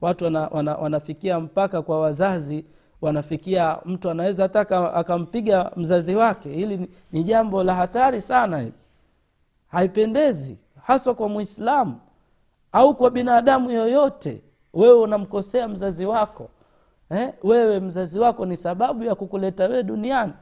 Watu 0.00 0.24
wana, 0.24 0.48
wana, 0.48 0.74
wanafikia 0.76 1.40
mpaka 1.40 1.82
kwa 1.82 2.00
wazazi 2.00 2.64
wanafikia 3.00 3.78
mtu 3.84 4.10
anaweza 4.10 4.42
hata 4.42 4.94
akampiga 4.94 5.70
mzazi 5.76 6.14
wake. 6.14 6.48
Hili 6.48 6.88
ni, 7.12 7.24
jambo 7.24 7.64
la 7.64 7.74
hatari 7.74 8.20
sana 8.20 8.58
hili. 8.58 8.72
Haipendezi 9.68 10.58
haswa 10.82 11.14
kwa 11.14 11.28
mwislamu 11.28 12.00
au 12.72 12.94
kwa 12.96 13.10
binadamu 13.10 13.70
yoyote. 13.70 14.42
Wewe 14.74 14.98
unamkosea 14.98 15.68
mzazi 15.68 16.06
wako 16.06 16.48
eh? 17.10 17.32
wewe 17.42 17.80
mzazi 17.80 18.18
wako 18.18 18.46
ni 18.46 18.56
sababu 18.56 19.04
ya 19.04 19.14
kukuleta 19.14 19.64
wewe 19.64 19.82
duniani. 19.82 20.32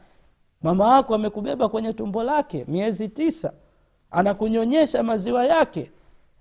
Mama 0.63 0.89
wako 0.89 1.15
amekubeba 1.15 1.69
kwenye 1.69 1.93
tumbo 1.93 2.23
lake 2.23 2.65
miezi 2.69 3.09
tisa 3.09 3.53
anakunyonyesha 4.11 5.03
maziwa 5.03 5.45
yake 5.47 5.91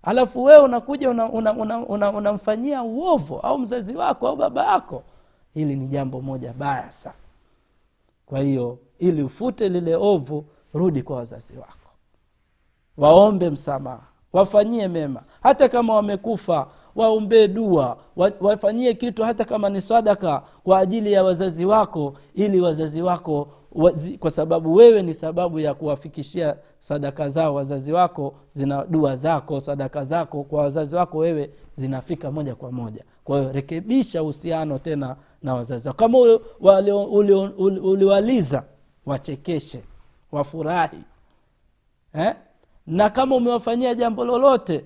alafu 0.04 0.44
wewe 0.44 0.64
unakuja 0.64 1.10
unamfanyia 1.10 1.54
una, 1.54 1.54
una, 1.54 2.10
una, 2.10 2.34
una 2.34 2.84
uovu 2.84 3.38
au 3.40 3.58
mzazi 3.58 3.96
wako 3.96 4.28
au 4.28 4.36
baba 4.36 4.66
yako 4.66 5.04
hili 5.54 5.76
ni 5.76 5.88
jambo 5.88 6.22
moja 6.22 6.54
baya 6.54 6.92
sana. 6.92 7.16
Kwa 8.26 8.40
hiyo 8.40 8.78
ili 9.00 9.24
ufute 9.24 9.70
lile 9.70 9.96
ovu 9.96 10.46
rudi 10.74 11.02
kwa 11.04 11.16
wazazi 11.16 11.58
wako. 11.58 11.90
Waombe 12.98 13.50
msamaha 13.50 14.02
wafanyie 14.34 14.88
mema. 14.88 15.24
Hata 15.44 15.70
kama 15.70 15.94
wamekufa 15.96 16.68
waombee 16.96 17.48
dua 17.48 17.98
wa- 18.16 18.32
wafanyie 18.42 18.94
kitu 18.94 19.24
hata 19.24 19.46
kama 19.46 19.70
ni 19.70 19.82
sadaka 19.82 20.44
kwa 20.64 20.80
ajili 20.80 21.12
ya 21.12 21.24
wazazi 21.24 21.66
wako 21.66 22.14
ili 22.36 22.62
wazazi 22.62 23.02
wako 23.02 23.48
kwa 24.20 24.32
sababu 24.32 24.74
wewe 24.76 25.02
ni 25.04 25.14
sababu 25.14 25.60
ya 25.60 25.74
kuwafikishia 25.74 26.56
sadaka 26.80 27.30
zao. 27.30 27.56
Wazazi 27.56 27.94
wako 27.94 28.34
zina 28.54 28.86
dua 28.86 29.16
zako 29.16 29.60
sadaka 29.60 30.04
zako 30.04 30.44
kwa 30.44 30.62
wazazi 30.64 30.96
wako 30.96 31.18
wewe 31.18 31.50
zinafika 31.76 32.32
moja 32.32 32.56
kwa 32.56 32.72
moja. 32.72 33.04
Kwa 33.24 33.40
hiyo 33.40 33.52
rekebisha 33.52 34.24
uhusiano 34.24 34.78
tena 34.78 35.16
na 35.44 35.56
wazazi 35.56 35.88
wako. 35.88 35.98
Kama 36.00 36.18
uli- 36.18 36.40
wali- 36.60 36.92
uli- 36.92 37.34
uli- 37.58 37.80
uliwaliza 37.80 38.64
wachekeshe 39.06 39.84
wafurahi 40.32 40.98
eh? 42.14 42.36
na 42.88 43.10
kama 43.10 43.36
umewafanyia 43.36 43.96
jambo 43.96 44.26
lolote 44.26 44.86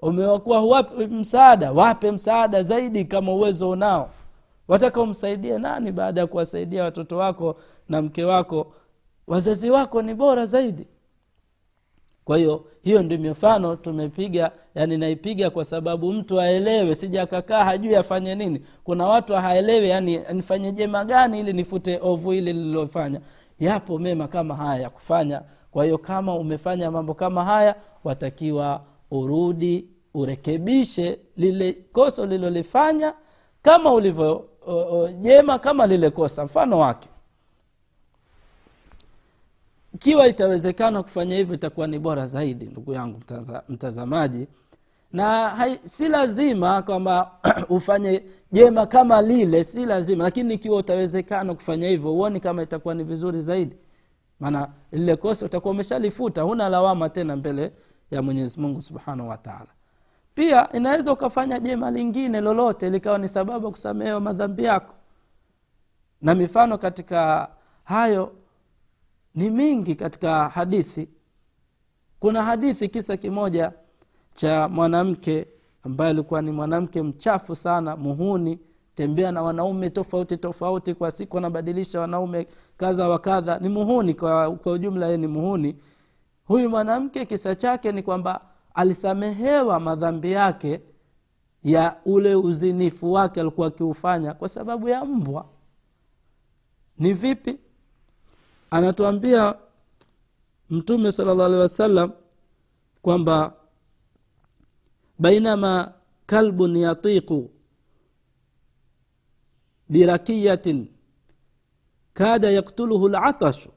umewakuwa 0.00 0.82
msaada 1.10 1.72
wape 1.72 2.10
msaada 2.12 2.62
zaidi 2.62 3.04
kama 3.04 3.32
uwezo 3.32 3.70
unao 3.70 4.10
wataka 4.72 5.00
umsaidie 5.02 5.58
nani 5.58 5.92
baada 5.92 6.20
ya 6.20 6.26
kuwasaidia 6.26 6.84
watoto 6.84 7.16
wako 7.16 7.56
na 7.88 8.02
mke 8.02 8.24
wako? 8.24 8.74
Wazazi 9.26 9.70
wako 9.70 10.02
ni 10.02 10.14
bora 10.14 10.44
zaidi. 10.46 10.86
Kwa 12.24 12.38
hiyo 12.38 12.64
hiyo 12.82 13.02
ndio 13.02 13.18
mifano 13.18 13.76
tumepiga 13.76 14.52
yani 14.74 14.98
naipiga 14.98 15.50
kwa 15.50 15.64
sababu 15.64 16.12
mtu 16.12 16.40
aelewe 16.40 16.94
sija 16.94 17.22
akakaa 17.22 17.64
hajui 17.64 17.96
afanye 17.96 18.34
nini. 18.34 18.62
Kuna 18.84 19.06
watu 19.06 19.34
haelewi 19.34 19.88
yani 19.88 20.20
nifanye 20.32 20.72
jema 20.72 21.04
gani 21.04 21.40
ili 21.40 21.52
nifute 21.52 21.98
ovu 22.02 22.32
ili 22.32 22.52
lililofanya 22.52 23.20
yapo 23.60 23.98
mema 23.98 24.28
kama 24.28 24.56
haya 24.56 24.82
ya 24.82 24.90
kufanya. 24.90 25.42
Kwa 25.70 25.84
hiyo 25.84 25.98
kama 25.98 26.34
umefanya 26.34 26.90
mambo 26.90 27.14
kama 27.14 27.44
haya 27.44 27.74
watakiwa 28.04 28.84
urudi 29.10 29.88
urekebishe 30.14 31.18
lile 31.36 31.72
koso 31.72 32.22
ulilolifanya 32.22 33.14
kama 33.62 33.92
ulivyo 33.92 34.48
jema 35.20 35.58
kama 35.58 35.86
lile 35.86 36.10
kosa 36.10 36.44
mfano 36.44 36.78
wake. 36.78 37.08
Ikiwa 39.94 40.26
itawezekana 40.28 41.02
kufanya 41.02 41.36
hivyo 41.36 41.54
itakuwa 41.54 41.86
ni 41.86 41.98
bora 41.98 42.26
zaidi 42.26 42.64
ndugu 42.64 42.92
yangu 42.92 43.18
mtaza, 43.18 43.62
mtazamaji. 43.68 44.46
Na 45.12 45.48
hai, 45.50 45.80
si 45.84 46.08
lazima 46.08 46.82
kwamba 46.82 47.30
ufanye 47.68 48.22
jema 48.52 48.86
kama 48.86 49.22
lile 49.22 49.64
si 49.64 49.86
lazima 49.86 50.24
lakini 50.24 50.54
ikiwa 50.54 50.76
utawezekana 50.76 51.54
kufanya 51.54 51.88
hivyo 51.88 52.10
huoni 52.10 52.40
kama 52.40 52.62
itakuwa 52.62 52.94
ni 52.94 53.04
vizuri 53.04 53.40
zaidi. 53.40 53.76
Maana 54.40 54.68
lile 54.92 55.16
kosa 55.16 55.46
utakuwa 55.46 55.70
umeshalifuta 55.74 56.42
huna 56.42 56.68
lawama 56.68 57.08
tena 57.08 57.36
mbele 57.36 57.72
ya 58.10 58.22
mwenyezi 58.22 58.60
mungu 58.60 58.82
subhanahu 58.82 59.28
wataala 59.28 59.66
pia 60.34 60.72
inaweza 60.72 61.12
ukafanya 61.12 61.58
jema 61.60 61.90
lingine 61.90 62.40
lolote 62.40 62.90
likawa 62.90 63.18
ni 63.18 63.28
sababu 63.28 63.64
ya 63.66 63.70
kusamehewa 63.70 64.20
madhambi 64.20 64.64
yako. 64.64 64.94
Na 66.22 66.34
mifano 66.34 66.78
katika 66.78 67.48
hayo 67.84 68.32
ni 69.34 69.50
mingi 69.50 69.94
katika 69.94 70.48
hadithi. 70.48 71.08
Kuna 72.20 72.42
hadithi 72.42 72.88
kisa 72.88 73.16
kimoja 73.16 73.72
cha 74.32 74.68
mwanamke 74.68 75.46
ambaye 75.82 76.10
alikuwa 76.10 76.42
ni 76.42 76.50
mwanamke 76.50 77.02
mchafu 77.02 77.56
sana 77.56 77.96
muhuni 77.96 78.58
tembea 78.94 79.32
na 79.32 79.42
wanaume 79.42 79.90
tofauti 79.90 80.36
tofauti 80.36 80.94
kwa 80.94 81.10
siku 81.10 81.38
anabadilisha 81.38 82.00
wanaume 82.00 82.46
kadha 82.76 83.08
wa 83.08 83.18
kadha. 83.18 83.58
Ni 83.58 83.68
muhuni 83.68 84.14
kwa, 84.14 84.56
kwa 84.56 84.72
ujumla 84.72 85.06
ye 85.08 85.16
ni 85.16 85.26
muhuni. 85.26 85.76
Huyu 86.44 86.70
mwanamke 86.70 87.26
kisa 87.26 87.54
chake 87.54 87.92
ni 87.92 88.02
kwamba 88.02 88.40
alisamehewa 88.74 89.80
madhambi 89.80 90.32
yake 90.32 90.80
ya 91.62 92.00
ule 92.04 92.34
uzinifu 92.34 93.12
wake 93.12 93.40
alikuwa 93.40 93.66
akiufanya 93.66 94.34
kwa 94.34 94.48
sababu 94.48 94.88
ya 94.88 95.04
mbwa. 95.04 95.48
Ni 96.98 97.14
vipi? 97.14 97.58
Anatuambia 98.70 99.54
mtume 100.70 101.12
sala 101.12 101.34
llah 101.34 101.46
alehi 101.46 101.60
wasallam 101.60 102.12
kwamba 103.02 103.54
bainama 105.18 105.92
kalbun 106.26 106.76
yatiqu 106.76 107.50
birakiyatin 109.88 110.88
kada 112.14 112.50
yaktuluhu 112.50 113.08
latashu 113.08 113.70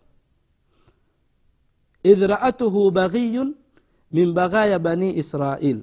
idh 2.03 2.21
raatuhu 2.23 2.91
baghiyun 2.91 3.55
min 4.15 4.29
baghaya 4.37 4.77
bani 4.85 5.09
israil. 5.21 5.79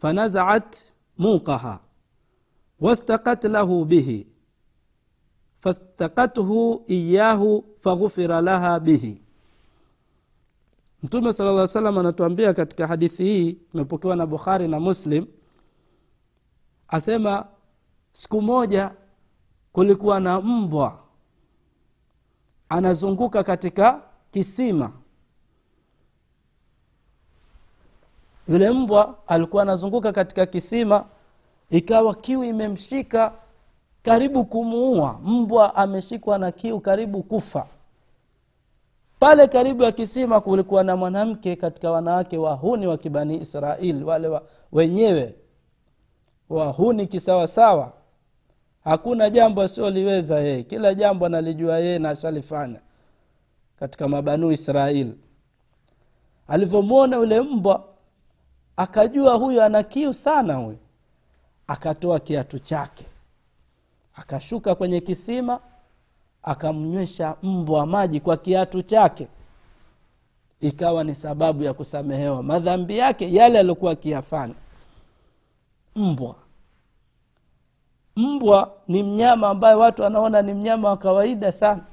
Fanazaat 0.00 0.70
muqaha 1.18 1.74
wastaqat 2.84 3.42
lahu 3.54 3.76
bihi. 3.90 4.20
Fastakathu 5.62 6.82
iyahu 6.96 7.50
faghufira 7.84 8.38
laha 8.40 8.72
bihi. 8.80 9.14
Mtume 11.02 11.32
sala 11.32 11.52
lla 11.52 11.66
salam 11.66 11.98
anatuambia 11.98 12.54
katika 12.54 12.86
hadithi 12.86 13.24
hii 13.24 13.58
imepokewa 13.74 14.16
na 14.16 14.26
bukhari 14.26 14.68
na 14.68 14.80
muslim 14.80 15.26
asema 16.88 17.46
siku 18.12 18.42
moja 18.42 18.90
kulikuwa 19.72 20.20
na 20.20 20.40
mbwa 20.40 20.98
anazunguka 22.68 23.44
katika 23.44 24.02
kisima. 24.30 24.92
Yule 28.48 28.70
mbwa 28.70 29.14
alikuwa 29.26 29.62
anazunguka 29.62 30.12
katika 30.12 30.46
kisima 30.46 31.04
ikawa 31.70 32.14
kiu 32.14 32.44
imemshika 32.44 33.32
karibu 34.02 34.44
kumuua. 34.44 35.20
Mbwa 35.24 35.74
ameshikwa 35.76 36.38
na 36.38 36.52
kiu 36.52 36.80
karibu 36.80 37.22
kufa. 37.22 37.66
Pale 39.18 39.46
karibu 39.48 39.82
ya 39.82 39.92
kisima 39.92 40.40
kulikuwa 40.40 40.84
na 40.84 40.96
mwanamke 40.96 41.56
katika 41.56 41.90
wanawake 41.90 42.38
wahuni 42.38 42.86
wa 42.86 42.98
kibani 42.98 43.40
israeli 43.40 44.04
wale 44.04 44.28
wa, 44.28 44.42
wenyewe. 44.72 45.34
Wahuni 46.50 47.06
kisawasawa. 47.06 47.92
Hakuna 48.84 49.30
jambo 49.30 49.62
asioliweza 49.62 50.38
yeye. 50.40 50.62
Kila 50.62 50.94
jambo 50.94 51.26
analijua 51.26 51.78
yeye 51.78 51.98
na 51.98 52.10
ashalifanya 52.10 52.80
katika 53.78 54.08
mabanu 54.08 54.52
israeli 54.52 55.14
alivyomwona 56.48 57.16
yule 57.16 57.40
mbwa 57.40 57.84
akajua 58.76 59.34
huyu 59.34 59.62
ana 59.62 59.82
kiu 59.82 60.14
sana 60.14 60.54
huyu 60.54 60.78
akatoa 61.66 62.20
kiatu 62.20 62.58
chake. 62.58 63.04
Akashuka 64.14 64.74
kwenye 64.74 65.00
kisima 65.00 65.60
akamnywesha 66.42 67.36
mbwa 67.42 67.86
maji 67.86 68.20
kwa 68.20 68.36
kiatu 68.36 68.82
chake. 68.82 69.28
Ikawa 70.60 71.04
ni 71.04 71.14
sababu 71.14 71.62
ya 71.62 71.74
kusamehewa 71.74 72.42
madhambi 72.42 72.98
yake 72.98 73.34
yale 73.34 73.58
aliokuwa 73.58 73.92
akiyafanya. 73.92 74.54
Mbwa. 75.96 76.34
Mbwa 78.16 78.72
ni 78.88 79.02
mnyama 79.02 79.48
ambaye 79.48 79.74
watu 79.74 80.02
wanaona 80.02 80.42
ni 80.42 80.54
mnyama 80.54 80.88
wa 80.88 80.96
kawaida 80.96 81.52
sana. 81.52 81.84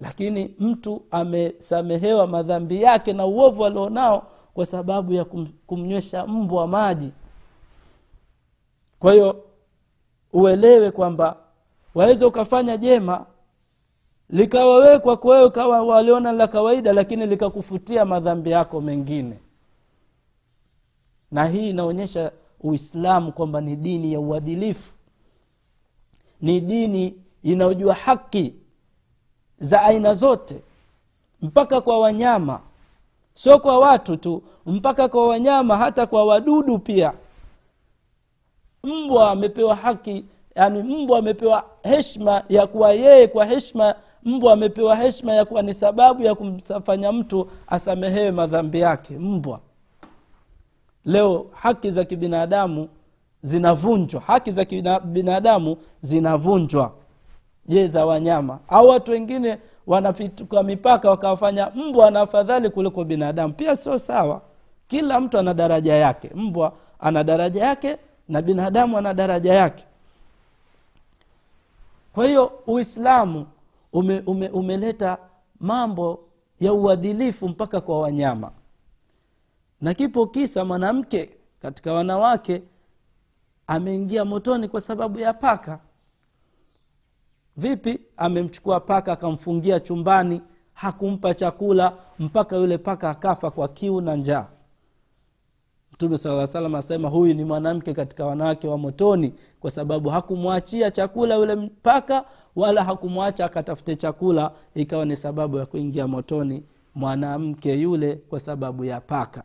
Lakini 0.00 0.54
mtu 0.58 1.02
amesamehewa 1.10 2.26
madhambi 2.26 2.82
yake 2.82 3.12
na 3.12 3.26
uovu 3.26 3.66
alionao 3.66 4.26
kwa 4.54 4.66
sababu 4.66 5.12
ya 5.12 5.24
kum, 5.24 5.46
kumnywesha 5.66 6.26
mbwa 6.26 6.66
maji. 6.68 7.12
Kwa 8.98 9.12
hiyo 9.12 9.44
uelewe 10.32 10.90
kwamba 10.90 11.36
waweza 11.94 12.26
ukafanya 12.26 12.76
jema 12.76 13.26
likawa 14.30 14.76
wewe 14.78 14.98
kwako 14.98 15.28
wewe 15.28 15.50
kawa 15.50 15.82
waliona 15.82 16.32
la 16.32 16.48
kawaida 16.48 16.92
lakini 16.92 17.26
likakufutia 17.26 18.04
madhambi 18.04 18.50
yako 18.50 18.80
mengine. 18.80 19.38
Na 21.30 21.44
hii 21.46 21.70
inaonyesha 21.70 22.32
uislamu 22.60 23.32
kwamba 23.32 23.60
ni 23.60 23.76
dini 23.76 24.12
ya 24.12 24.20
uadilifu. 24.20 24.94
Ni 26.40 26.60
dini 26.60 27.14
inayojua 27.42 27.94
haki 27.94 28.54
za 29.58 29.82
aina 29.82 30.14
zote 30.14 30.62
mpaka 31.42 31.80
kwa 31.80 32.00
wanyama 32.00 32.60
sio 33.34 33.58
kwa 33.58 33.78
watu 33.78 34.16
tu 34.16 34.42
mpaka 34.66 35.08
kwa 35.08 35.28
wanyama 35.28 35.76
hata 35.76 36.06
kwa 36.06 36.24
wadudu 36.24 36.78
pia. 36.78 37.12
Mbwa 38.84 39.30
amepewa 39.30 39.74
haki 39.76 40.24
yani 40.54 40.82
mbwa 40.82 41.18
amepewa 41.18 41.64
heshma 41.82 42.44
ya 42.48 42.66
kuwa 42.66 42.92
yeye 42.92 43.26
kwa 43.28 43.44
heshma 43.44 43.94
mbwa 44.22 44.52
amepewa 44.52 44.96
heshma 44.96 45.32
ya 45.34 45.44
kuwa 45.44 45.62
ni 45.62 45.74
sababu 45.74 46.22
ya 46.22 46.34
kumfanya 46.34 47.12
mtu 47.12 47.50
asamehewe 47.66 48.30
madhambi 48.30 48.80
yake 48.80 49.18
mbwa. 49.18 49.60
Leo 51.04 51.46
haki 51.52 51.90
za 51.90 52.04
kibinadamu 52.04 52.88
zinavunjwa 53.42 54.20
haki 54.20 54.52
za 54.52 54.64
kibinadamu 54.64 55.76
zinavunjwa 56.00 56.92
je 57.66 57.86
za 57.86 58.06
wanyama? 58.06 58.58
Au 58.68 58.88
watu 58.88 59.12
wengine 59.12 59.58
wanapituka 59.86 60.62
mipaka 60.62 61.10
wakawafanya 61.10 61.70
mbwa 61.70 62.10
na 62.10 62.20
afadhali 62.20 62.70
kuliko 62.70 63.04
binadamu. 63.04 63.54
Pia 63.54 63.76
sio 63.76 63.98
sawa. 63.98 64.42
Kila 64.88 65.20
mtu 65.20 65.38
ana 65.38 65.54
daraja 65.54 65.94
yake. 65.96 66.30
Mbwa 66.34 66.72
ana 67.00 67.24
daraja 67.24 67.64
yake 67.64 67.96
na 68.28 68.42
binadamu 68.42 68.98
ana 68.98 69.14
daraja 69.14 69.54
yake. 69.54 69.84
Kwa 72.12 72.26
hiyo 72.26 72.52
uislamu 72.66 73.46
ume, 73.92 74.22
ume, 74.26 74.48
umeleta 74.48 75.18
mambo 75.60 76.20
ya 76.60 76.72
uadilifu 76.72 77.48
mpaka 77.48 77.80
kwa 77.80 78.00
wanyama. 78.00 78.50
Na 79.80 79.94
kipo 79.94 80.26
kisa 80.26 80.64
mwanamke 80.64 81.30
katika 81.62 81.92
wanawake 81.92 82.62
ameingia 83.66 84.24
motoni 84.24 84.68
kwa 84.68 84.80
sababu 84.80 85.18
ya 85.18 85.32
paka 85.34 85.78
vipi? 87.56 87.98
Amemchukua 88.16 88.80
paka 88.80 89.12
akamfungia 89.12 89.80
chumbani 89.80 90.42
hakumpa 90.74 91.34
chakula 91.34 91.96
mpaka 92.18 92.56
yule 92.56 92.78
paka 92.78 93.10
akafa 93.10 93.50
kwa 93.50 93.68
kiu 93.68 94.00
na 94.00 94.16
njaa. 94.16 94.46
Mtume 95.92 96.18
saa 96.18 96.46
salam 96.46 96.74
asema 96.74 97.08
huyu 97.08 97.34
ni 97.34 97.44
mwanamke 97.44 97.94
katika 97.94 98.26
wanawake 98.26 98.68
wa 98.68 98.78
motoni 98.78 99.34
kwa 99.60 99.70
sababu 99.70 100.08
hakumwachia 100.08 100.90
chakula 100.90 101.34
yule 101.34 101.54
mpaka 101.54 102.24
wala 102.56 102.84
hakumwacha 102.84 103.44
akatafute 103.44 103.96
chakula 103.96 104.52
ikawa 104.74 105.04
ni 105.04 105.16
sababu 105.16 105.58
ya 105.58 105.66
kuingia 105.66 106.06
motoni 106.06 106.62
mwanamke 106.94 107.74
yule 107.74 108.14
kwa 108.16 108.40
sababu 108.40 108.84
ya 108.84 109.00
paka. 109.00 109.42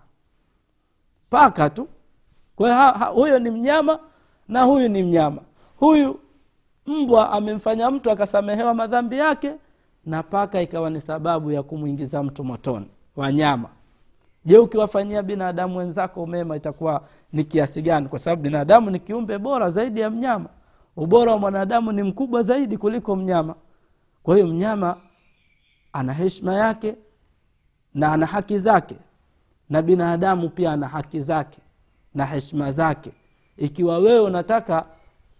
Paka 1.29 1.69
tu. 1.69 1.87
Kwa 2.55 2.91
huyo 2.91 3.39
ni 3.39 3.49
mnyama 3.49 3.99
na 4.47 4.63
huyu 4.63 4.89
ni 4.89 5.03
mnyama. 5.03 5.41
Huyu 5.77 6.19
mbwa 6.87 7.31
amemfanya 7.31 7.91
mtu 7.91 8.11
akasamehewa 8.11 8.73
madhambi 8.73 9.17
yake 9.17 9.55
na 10.05 10.23
paka 10.23 10.61
ikawa 10.61 10.89
ni 10.89 11.01
sababu 11.01 11.51
ya 11.51 11.63
kumwingiza 11.63 12.23
mtu 12.23 12.43
motoni. 12.43 12.87
Wanyama. 13.15 13.69
Je 14.45 14.57
ukiwafanyia 14.57 15.23
binadamu 15.23 15.77
wenzako 15.77 16.25
mema 16.25 16.55
itakuwa 16.55 17.03
ni 17.33 17.43
kiasi 17.43 17.81
gani? 17.81 18.07
Kwa 18.09 18.19
sababu 18.19 18.41
binadamu 18.41 18.89
ni 18.91 18.99
kiumbe 18.99 19.37
bora 19.37 19.69
zaidi 19.69 19.99
ya 19.99 20.09
mnyama. 20.09 20.49
Ubora 20.97 21.31
wa 21.31 21.37
mwanadamu 21.39 21.91
ni 21.91 22.03
mkubwa 22.03 22.41
zaidi 22.41 22.77
kuliko 22.77 23.15
mnyama. 23.15 23.55
Kwa 24.23 24.35
hiyo 24.35 24.47
mnyama 24.47 24.97
ana 25.93 26.13
heshima 26.13 26.55
yake 26.55 26.95
na 27.93 28.13
ana 28.13 28.25
haki 28.25 28.57
zake 28.57 28.95
na 29.69 29.81
binadamu 29.81 30.49
pia 30.49 30.71
ana 30.71 30.87
haki 30.87 31.19
zake 31.21 31.59
na 32.13 32.25
heshima 32.25 32.71
zake. 32.71 33.11
Ikiwa 33.57 33.97
wewe 33.97 34.19
unataka 34.19 34.85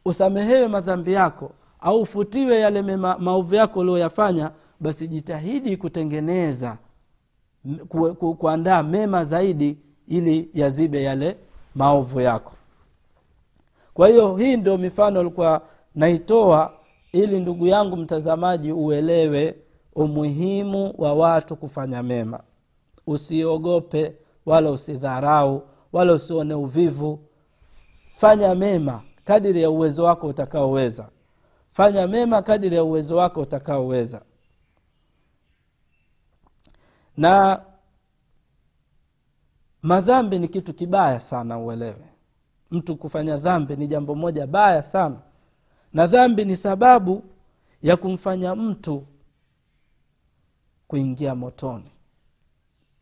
usamehewe 0.08 0.68
madhambi 0.68 1.14
yako 1.14 1.52
au 1.80 2.02
ufutiwe 2.02 2.60
yale 2.60 2.82
mema- 2.82 3.18
maovu 3.20 3.56
yako 3.56 3.80
ulioyafanya 3.80 4.52
basi 4.80 5.08
jitahidi 5.08 5.78
kutengeneza 5.78 6.78
ku, 7.90 8.16
ku, 8.16 8.36
kuandaa 8.36 8.84
mema 8.84 9.24
zaidi 9.24 9.78
ili 10.08 10.50
yazibe 10.54 11.04
yale 11.04 11.38
maovu 11.76 12.22
yako. 12.22 12.54
Kwa 13.94 14.08
hiyo 14.08 14.36
hii 14.36 14.58
ndio 14.58 14.78
mifano 14.78 15.20
alikuwa 15.20 15.62
naitoa 15.96 16.74
ili 17.12 17.40
ndugu 17.40 17.68
yangu 17.68 17.98
mtazamaji 17.98 18.72
uelewe 18.72 19.56
umuhimu 19.96 20.94
wa 20.98 21.14
watu 21.14 21.56
kufanya 21.56 22.04
mema. 22.04 22.40
Usiogope 23.08 24.14
wala 24.46 24.72
usidharau 24.72 25.62
wala 25.94 26.14
usione 26.14 26.54
uvivu. 26.54 27.20
Fanya 28.08 28.56
mema 28.56 29.02
kadiri 29.28 29.62
ya 29.62 29.70
uwezo 29.70 30.04
wako 30.04 30.28
utakaoweza. 30.28 31.10
Fanya 31.72 32.08
mema 32.08 32.42
kadiri 32.42 32.76
ya 32.76 32.84
uwezo 32.84 33.16
wako 33.18 33.42
utakaoweza. 33.42 34.26
Na 37.18 37.62
madhambi 39.82 40.40
ni 40.40 40.48
kitu 40.48 40.74
kibaya 40.74 41.20
sana 41.20 41.60
uelewe. 41.60 42.06
Mtu 42.72 42.96
kufanya 42.98 43.38
dhambi 43.38 43.76
ni 43.76 43.88
jambo 43.88 44.16
moja 44.16 44.48
baya 44.48 44.84
sana. 44.84 45.20
Na 45.94 46.08
dhambi 46.08 46.46
ni 46.46 46.56
sababu 46.56 47.24
ya 47.82 47.98
kumfanya 47.98 48.56
mtu 48.56 49.06
kuingia 50.88 51.36
motoni 51.36 51.92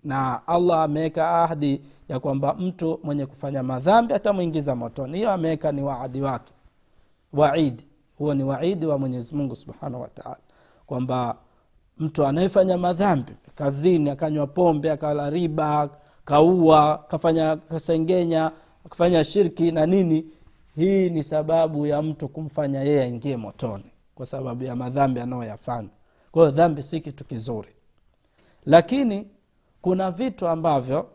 na 0.06 0.48
allah 0.48 0.80
ameweka 0.84 1.44
ahdi 1.44 1.82
ya 2.10 2.20
kwamba 2.20 2.54
mtu 2.54 3.00
mwenye 3.04 3.26
kufanya 3.26 3.64
madhambi 3.64 4.14
atamwingiza 4.14 4.76
motoni. 4.76 5.18
Hiyo 5.18 5.32
ameweka 5.32 5.72
ni 5.72 5.82
waadi 5.82 6.22
wake. 6.22 6.54
Waidi 7.34 7.86
huo 8.18 8.34
ni 8.34 8.44
waidi 8.44 8.86
wa 8.86 8.98
mwenyezi 8.98 9.36
mungu 9.36 9.56
subhanahu 9.56 10.02
wataala 10.02 10.38
kwamba 10.86 11.38
mtu 11.98 12.26
anayefanya 12.26 12.78
madhambi 12.78 13.32
kazini 13.56 14.10
akanywa 14.10 14.48
pombe 14.48 14.92
akala 14.92 15.30
riba 15.30 15.90
kaua 16.26 16.98
kafanya 17.08 17.56
kasengenya 17.56 18.52
akafanya 18.86 19.24
shirki 19.24 19.72
na 19.72 19.86
nini 19.86 20.26
hii 20.76 21.10
ni 21.10 21.24
sababu 21.24 21.86
ya 21.88 22.02
mtu 22.02 22.28
kumfanya 22.28 22.82
yeye 22.82 23.02
aingie 23.04 23.38
motoni 23.38 23.84
kwa 24.16 24.26
sababu 24.26 24.64
ya 24.64 24.76
madhambi 24.76 25.20
anayoyafanya. 25.20 25.90
Kwa 26.32 26.42
hiyo 26.44 26.52
dhambi 26.52 26.84
si 26.84 27.00
kitu 27.00 27.26
kizuri. 27.26 27.70
Lakini 28.66 29.28
kuna 29.86 30.12
vitu 30.12 30.48
ambavyo 30.48 31.10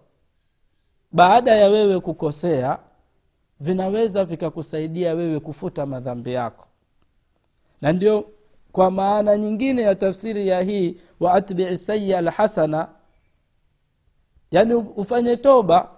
baada 1.12 1.56
ya 1.56 1.68
wewe 1.68 2.00
kukosea 2.00 2.78
vinaweza 3.60 4.24
vikakusaidia 4.24 5.14
wewe 5.14 5.40
kufuta 5.40 5.86
madhambi 5.86 6.32
yako. 6.32 6.66
Na 7.80 7.92
ndio 7.92 8.24
kwa 8.72 8.90
maana 8.90 9.36
nyingine 9.36 9.82
ya 9.82 9.94
tafsiri 9.94 10.48
ya 10.48 10.60
hii 10.62 10.96
wa 11.20 11.34
atbii 11.34 11.76
sayia 11.76 12.18
alhasana 12.18 12.88
yani 14.50 14.74
ufanye 14.74 15.36
toba 15.36 15.90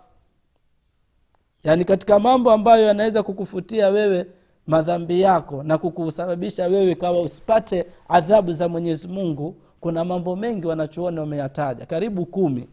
yani 1.64 1.84
katika 1.84 2.18
mambo 2.18 2.50
ambayo 2.50 2.86
yanaweza 2.86 3.22
kukufutia 3.22 3.88
wewe 3.88 4.26
madhambi 4.66 5.20
yako 5.20 5.62
na 5.62 5.78
kukusababisha 5.78 6.66
wewe 6.66 6.94
kawa 6.94 7.22
usipate 7.22 7.86
adhabu 8.08 8.52
za 8.52 8.68
mwenyezi 8.68 9.08
mungu 9.08 9.56
kuna 9.82 10.04
mambo 10.04 10.36
mengi 10.36 10.66
wanachuoni 10.66 11.18
wameyataja. 11.20 11.86
Karibu 11.86 12.26
kumi. 12.26 12.68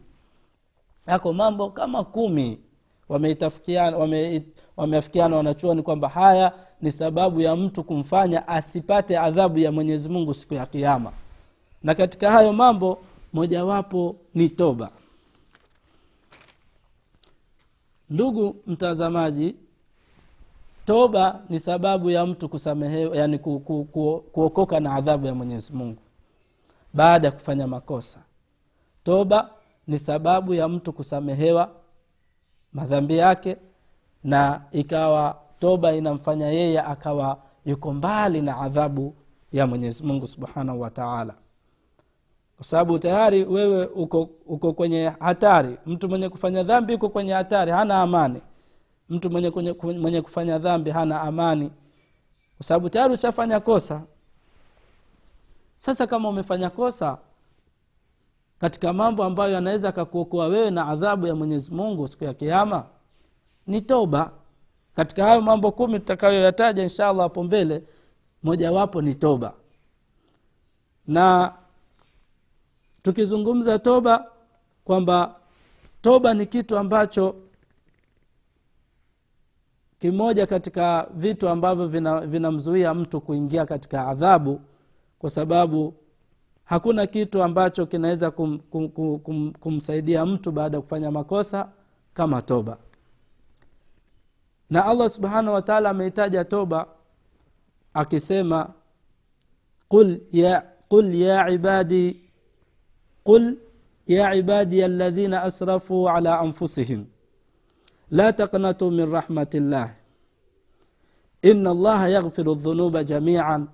Yako 1.06 1.32
mambo 1.32 1.70
kama 1.70 2.04
kumi 2.04 2.58
wameafikiana 3.08 3.96
wame, 3.96 4.42
wanachuoni 5.36 5.82
kwamba 5.82 6.08
haya 6.08 6.52
ni 6.82 6.92
sababu 6.92 7.40
ya 7.40 7.56
mtu 7.56 7.84
kumfanya 7.84 8.48
asipate 8.48 9.18
adhabu 9.18 9.58
ya 9.58 9.72
mwenyezi 9.72 10.08
mungu 10.08 10.34
siku 10.34 10.54
ya 10.54 10.66
kiama 10.66 11.12
na 11.82 11.94
katika 11.94 12.30
hayo 12.30 12.52
mambo 12.52 12.98
mojawapo 13.32 14.16
ni 14.34 14.48
toba. 14.48 14.90
Ndugu 18.10 18.56
mtazamaji 18.66 19.56
toba 20.86 21.40
ni 21.48 21.60
sababu 21.60 22.10
ya 22.10 22.26
mtu 22.26 22.48
kusamehewa 22.48 23.16
yani 23.16 23.38
ku, 23.38 23.60
ku, 23.60 23.84
ku, 23.84 24.24
kuokoka 24.32 24.80
na 24.80 24.94
adhabu 24.94 25.26
ya 25.26 25.34
mwenyezi 25.34 25.72
mungu 25.72 25.98
baada 26.94 27.28
ya 27.28 27.32
kufanya 27.32 27.66
makosa. 27.66 28.20
Toba 29.04 29.50
ni 29.86 29.98
sababu 29.98 30.54
ya 30.54 30.68
mtu 30.68 30.92
kusamehewa 30.92 31.70
madhambi 32.72 33.16
yake 33.18 33.56
na 34.24 34.62
ikawa 34.72 35.38
toba 35.58 35.92
inamfanya 35.92 36.46
yeye 36.48 36.80
akawa 36.80 37.42
yuko 37.64 37.92
mbali 37.92 38.42
na 38.42 38.58
adhabu 38.58 39.14
ya 39.52 39.66
mwenyezi 39.66 40.04
mungu 40.04 40.26
subhanahu 40.26 40.80
wataala 40.80 41.34
kwa 42.56 42.64
sababu 42.66 42.98
tayari 42.98 43.44
wewe 43.44 43.86
uko, 43.86 44.30
uko 44.46 44.72
kwenye 44.72 45.12
hatari. 45.20 45.78
Mtu 45.86 46.08
mwenye 46.08 46.28
kufanya 46.28 46.62
dhambi 46.62 46.94
uko 46.94 47.08
kwenye 47.08 47.32
hatari 47.32 47.70
hana 47.72 48.00
amani. 48.02 48.40
Mtu 49.08 49.30
mwenye, 49.30 49.50
kwenye, 49.50 49.72
mwenye 49.98 50.22
kufanya 50.22 50.58
dhambi 50.58 50.90
hana 50.90 51.20
amani. 51.20 51.70
Kwa 52.56 52.66
sababu 52.66 52.88
tayari 52.88 53.14
ushafanya 53.14 53.60
kosa 53.60 54.02
sasa 55.80 56.06
kama 56.06 56.28
umefanya 56.28 56.70
kosa 56.70 57.18
katika 58.58 58.92
mambo 58.92 59.24
ambayo 59.24 59.58
anaweza 59.58 59.88
akakuokoa 59.88 60.46
wewe 60.46 60.70
na 60.70 60.86
adhabu 60.88 61.26
ya 61.26 61.34
mwenyezi 61.34 61.74
mungu 61.74 62.08
siku 62.08 62.24
ya 62.24 62.34
kiama 62.34 62.86
ni 63.66 63.80
toba. 63.80 64.30
Katika 64.96 65.24
hayo 65.24 65.40
mambo 65.40 65.72
kumi 65.72 65.98
tutakayoyataja 65.98 66.82
insha 66.82 67.08
allah 67.08 67.22
hapo 67.22 67.42
mbele 67.44 67.82
mojawapo 68.42 69.02
ni 69.02 69.14
toba. 69.14 69.52
Na 71.06 71.52
tukizungumza 73.02 73.78
toba 73.78 74.30
kwamba 74.84 75.34
toba 76.02 76.34
ni 76.34 76.46
kitu 76.46 76.78
ambacho 76.78 77.34
kimoja 79.98 80.46
katika 80.46 81.08
vitu 81.14 81.48
ambavyo 81.48 81.88
vinamzuia 82.26 82.88
vina 82.90 82.94
mtu 82.94 83.20
kuingia 83.20 83.66
katika 83.66 84.06
adhabu 84.06 84.60
kwa 85.20 85.30
sababu 85.30 85.94
hakuna 86.64 87.06
kitu 87.06 87.42
ambacho 87.42 87.86
kinaweza 87.86 88.30
kum, 88.30 88.58
kum, 88.58 88.88
kum, 88.88 89.18
kum, 89.18 89.52
kumsaidia 89.52 90.26
mtu 90.26 90.52
baada 90.52 90.76
ya 90.76 90.80
kufanya 90.80 91.10
makosa 91.10 91.68
kama 92.14 92.42
toba. 92.42 92.78
Na 94.70 94.86
allah 94.86 95.08
subhanahu 95.10 95.54
wataala 95.54 95.90
ameitaja 95.90 96.44
toba 96.44 96.86
akisema 97.94 98.72
qul 99.88 100.20
ya, 100.32 100.62
qul 100.88 101.14
ya 101.14 101.50
ibadi 101.50 102.20
qul 103.24 103.56
ya 104.06 104.34
ibadi 104.34 104.82
aladhina 104.82 105.42
asrafuu 105.42 106.08
ala 106.08 106.38
anfusihim 106.40 107.04
la 108.10 108.32
taqnatuu 108.32 108.90
min 108.90 109.10
rahmati 109.12 109.60
llah 109.60 109.90
ina 111.42 111.70
allaha 111.70 112.08
yaghfiru 112.08 112.54
dhunuba 112.54 113.04
jamian 113.04 113.68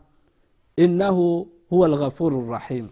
innahu 0.76 1.48
huwa 1.68 1.88
lghafuru 1.88 2.48
rrahim 2.50 2.88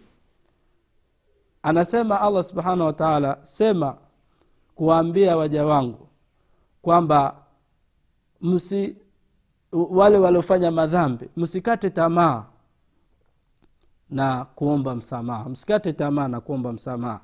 anasema 1.63 2.21
allah 2.21 2.43
subhanahu 2.43 2.85
wataala 2.85 3.37
sema 3.41 3.97
kuwaambia 4.75 5.37
waja 5.37 5.65
wangu 5.65 6.07
kwamba 6.81 7.35
msi 8.41 8.95
wale 9.71 10.17
waliofanya 10.17 10.71
madhambi 10.71 11.29
msikate 11.37 11.89
tamaa 11.89 12.45
na 14.09 14.45
kuomba 14.45 14.95
msamaha. 14.95 15.49
Msikate 15.49 15.93
tamaa 15.93 16.27
na 16.27 16.41
kuomba 16.41 16.73
msamaha. 16.73 17.19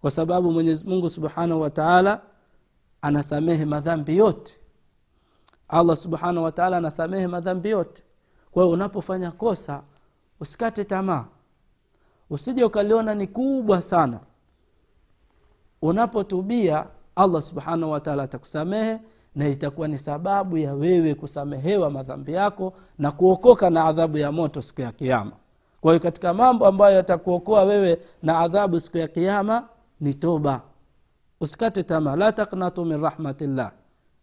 Kwa 0.00 0.10
sababu 0.10 0.50
mwenyezi 0.52 0.88
mungu 0.88 1.10
subhanahu 1.10 1.60
wataala 1.60 2.20
anasamehe 3.02 3.64
madhambi 3.64 4.16
yote. 4.16 4.58
Allah 5.68 5.96
subhanahu 5.96 6.44
wataala 6.44 6.76
anasamehe 6.76 7.26
madhambi 7.26 7.70
yote 7.70 8.02
kwa 8.56 8.66
unapofanya 8.66 9.30
kosa 9.30 9.82
usikate 10.40 10.84
tamaa. 10.84 11.24
Usije 12.30 12.64
ukaliona 12.64 13.14
ni 13.14 13.26
kubwa 13.26 13.82
sana. 13.82 14.20
Unapotubia 15.82 16.86
allah 17.16 17.42
subhanahu 17.42 17.92
wataala 17.92 18.22
atakusamehe 18.22 18.98
na 19.34 19.48
itakuwa 19.48 19.88
ni 19.88 19.98
sababu 19.98 20.58
ya 20.58 20.74
wewe 20.74 21.14
kusamehewa 21.14 21.90
madhambi 21.90 22.32
yako 22.32 22.72
na 22.98 23.10
kuokoka 23.12 23.70
na 23.70 23.84
adhabu 23.84 24.18
ya 24.18 24.32
moto 24.32 24.62
siku 24.62 24.80
ya 24.80 24.92
kiama 24.92 25.32
kwa 25.80 25.92
hiyo 25.92 26.02
katika 26.02 26.34
mambo 26.34 26.66
ambayo 26.66 26.96
yatakuokoa 26.96 27.64
wewe 27.64 27.98
na 28.22 28.38
adhabu 28.38 28.80
siku 28.80 28.98
ya 28.98 29.08
kiama 29.08 29.68
ni 30.00 30.14
toba. 30.14 30.60
Usikate 31.40 31.82
tamaa. 31.82 32.16
La 32.16 32.32
taknatu 32.32 32.84
min 32.84 33.00
rahmatillah. 33.02 33.72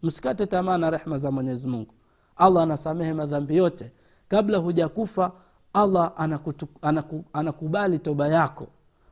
Msikate 0.03 0.45
tamaa 0.45 0.77
na 0.77 0.89
rehma 0.89 1.17
za 1.17 1.31
mwenyezi 1.31 1.67
mungu. 1.67 1.93
Allah 2.35 2.63
anasamehe 2.63 3.13
madhambi 3.13 3.57
yote 3.57 3.91
kabla 4.33 4.57
hujakufa 4.57 5.31
allah 5.73 6.13
anakutu, 6.17 6.67
anaku, 6.81 7.23
anakubali 7.33 7.99
toba 7.99 8.27
yako. 8.27 8.67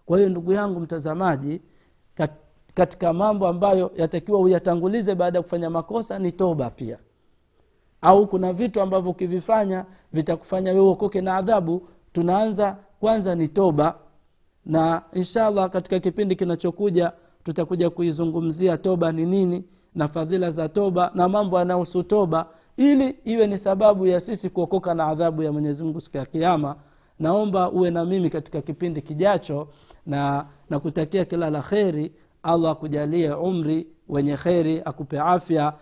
Kwa 0.06 0.18
hiyo 0.18 0.30
ndugu 0.30 0.54
yangu 0.54 0.80
mtazamaji 0.80 1.62
kat, 2.16 2.32
katika 2.74 3.14
mambo 3.14 3.48
ambayo 3.48 3.92
yatakiwa 3.96 4.40
uyatangulize 4.40 5.16
baada 5.16 5.40
ya 5.40 5.44
kufanya 5.44 5.70
makosa 5.70 6.20
ni 6.20 6.32
toba 6.32 6.70
pia. 6.70 6.98
Au 8.02 8.28
kuna 8.28 8.54
vitu 8.54 8.82
ambavyo 8.82 9.12
ukivifanya 9.12 9.86
vitakufanya 10.14 10.74
uokoke 10.84 11.22
na 11.22 11.36
adhabu 11.38 11.88
tunaanza 12.14 12.78
kwanza 13.00 13.36
ni 13.36 13.48
toba. 13.48 13.96
Na 14.66 15.02
inshallah 15.14 15.70
katika 15.70 16.00
kipindi 16.00 16.36
kinachokuja 16.36 17.12
tutakuja 17.44 17.90
kuizungumzia 17.90 18.78
toba 18.78 19.12
ni 19.12 19.26
nini 19.26 19.64
na 19.96 20.08
fadhila 20.08 20.52
za 20.52 20.70
toba 20.70 21.12
na 21.16 21.30
mambo 21.30 21.60
yanayohusu 21.60 22.04
toba 22.04 22.46
ili 22.82 23.10
iwe 23.26 23.48
ni 23.48 23.58
sababu 23.58 24.08
ya 24.08 24.20
sisi 24.20 24.50
kuokoka 24.50 24.94
na 24.94 25.06
adhabu 25.08 25.44
ya 25.44 25.52
mwenyezi 25.52 25.84
mungu 25.84 26.02
siku 26.02 26.18
ya 26.18 26.26
kiama 26.26 26.76
naomba 27.20 27.72
uwe 27.72 27.92
na 27.92 28.06
mimi 28.06 28.30
katika 28.30 28.62
kipindi 28.62 29.02
kijacho 29.02 29.68
na 30.06 30.46
nakutakia 30.70 31.26
kila 31.26 31.50
la 31.50 31.62
kheri. 31.62 32.12
Allah 32.44 32.72
akujalie 32.72 33.34
umri 33.34 33.88
wenye 34.10 34.38
kheri 34.38 34.82
akupe 34.86 35.20
afya 35.20 35.74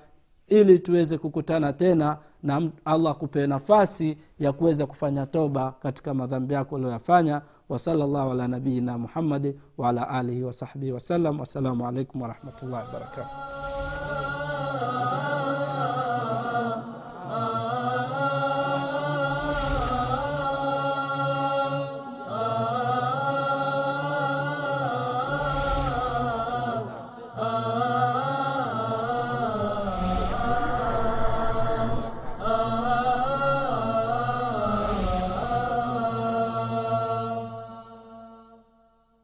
ili 0.48 0.80
tuweze 0.80 1.18
kukutana 1.18 1.74
tena 1.74 2.18
na 2.44 2.70
allah 2.86 3.12
akupe 3.12 3.48
nafasi 3.48 4.18
ya 4.40 4.54
kuweza 4.54 4.86
kufanya 4.86 5.26
toba 5.26 5.72
katika 5.72 6.14
madhambi 6.14 6.54
yako 6.54 6.76
ulioyafanya 6.76 7.42
wasalallahu 7.70 8.32
ala 8.32 8.48
nabiina 8.48 8.98
muhammadi 8.98 9.56
waala 9.78 10.10
alihi 10.10 10.44
wasahbihi 10.44 10.92
wasalam 10.92 11.40
wassalamu 11.40 11.88
alaikum 11.88 12.22
warahmatullahi 12.22 12.86
wabarakatuh 12.88 13.59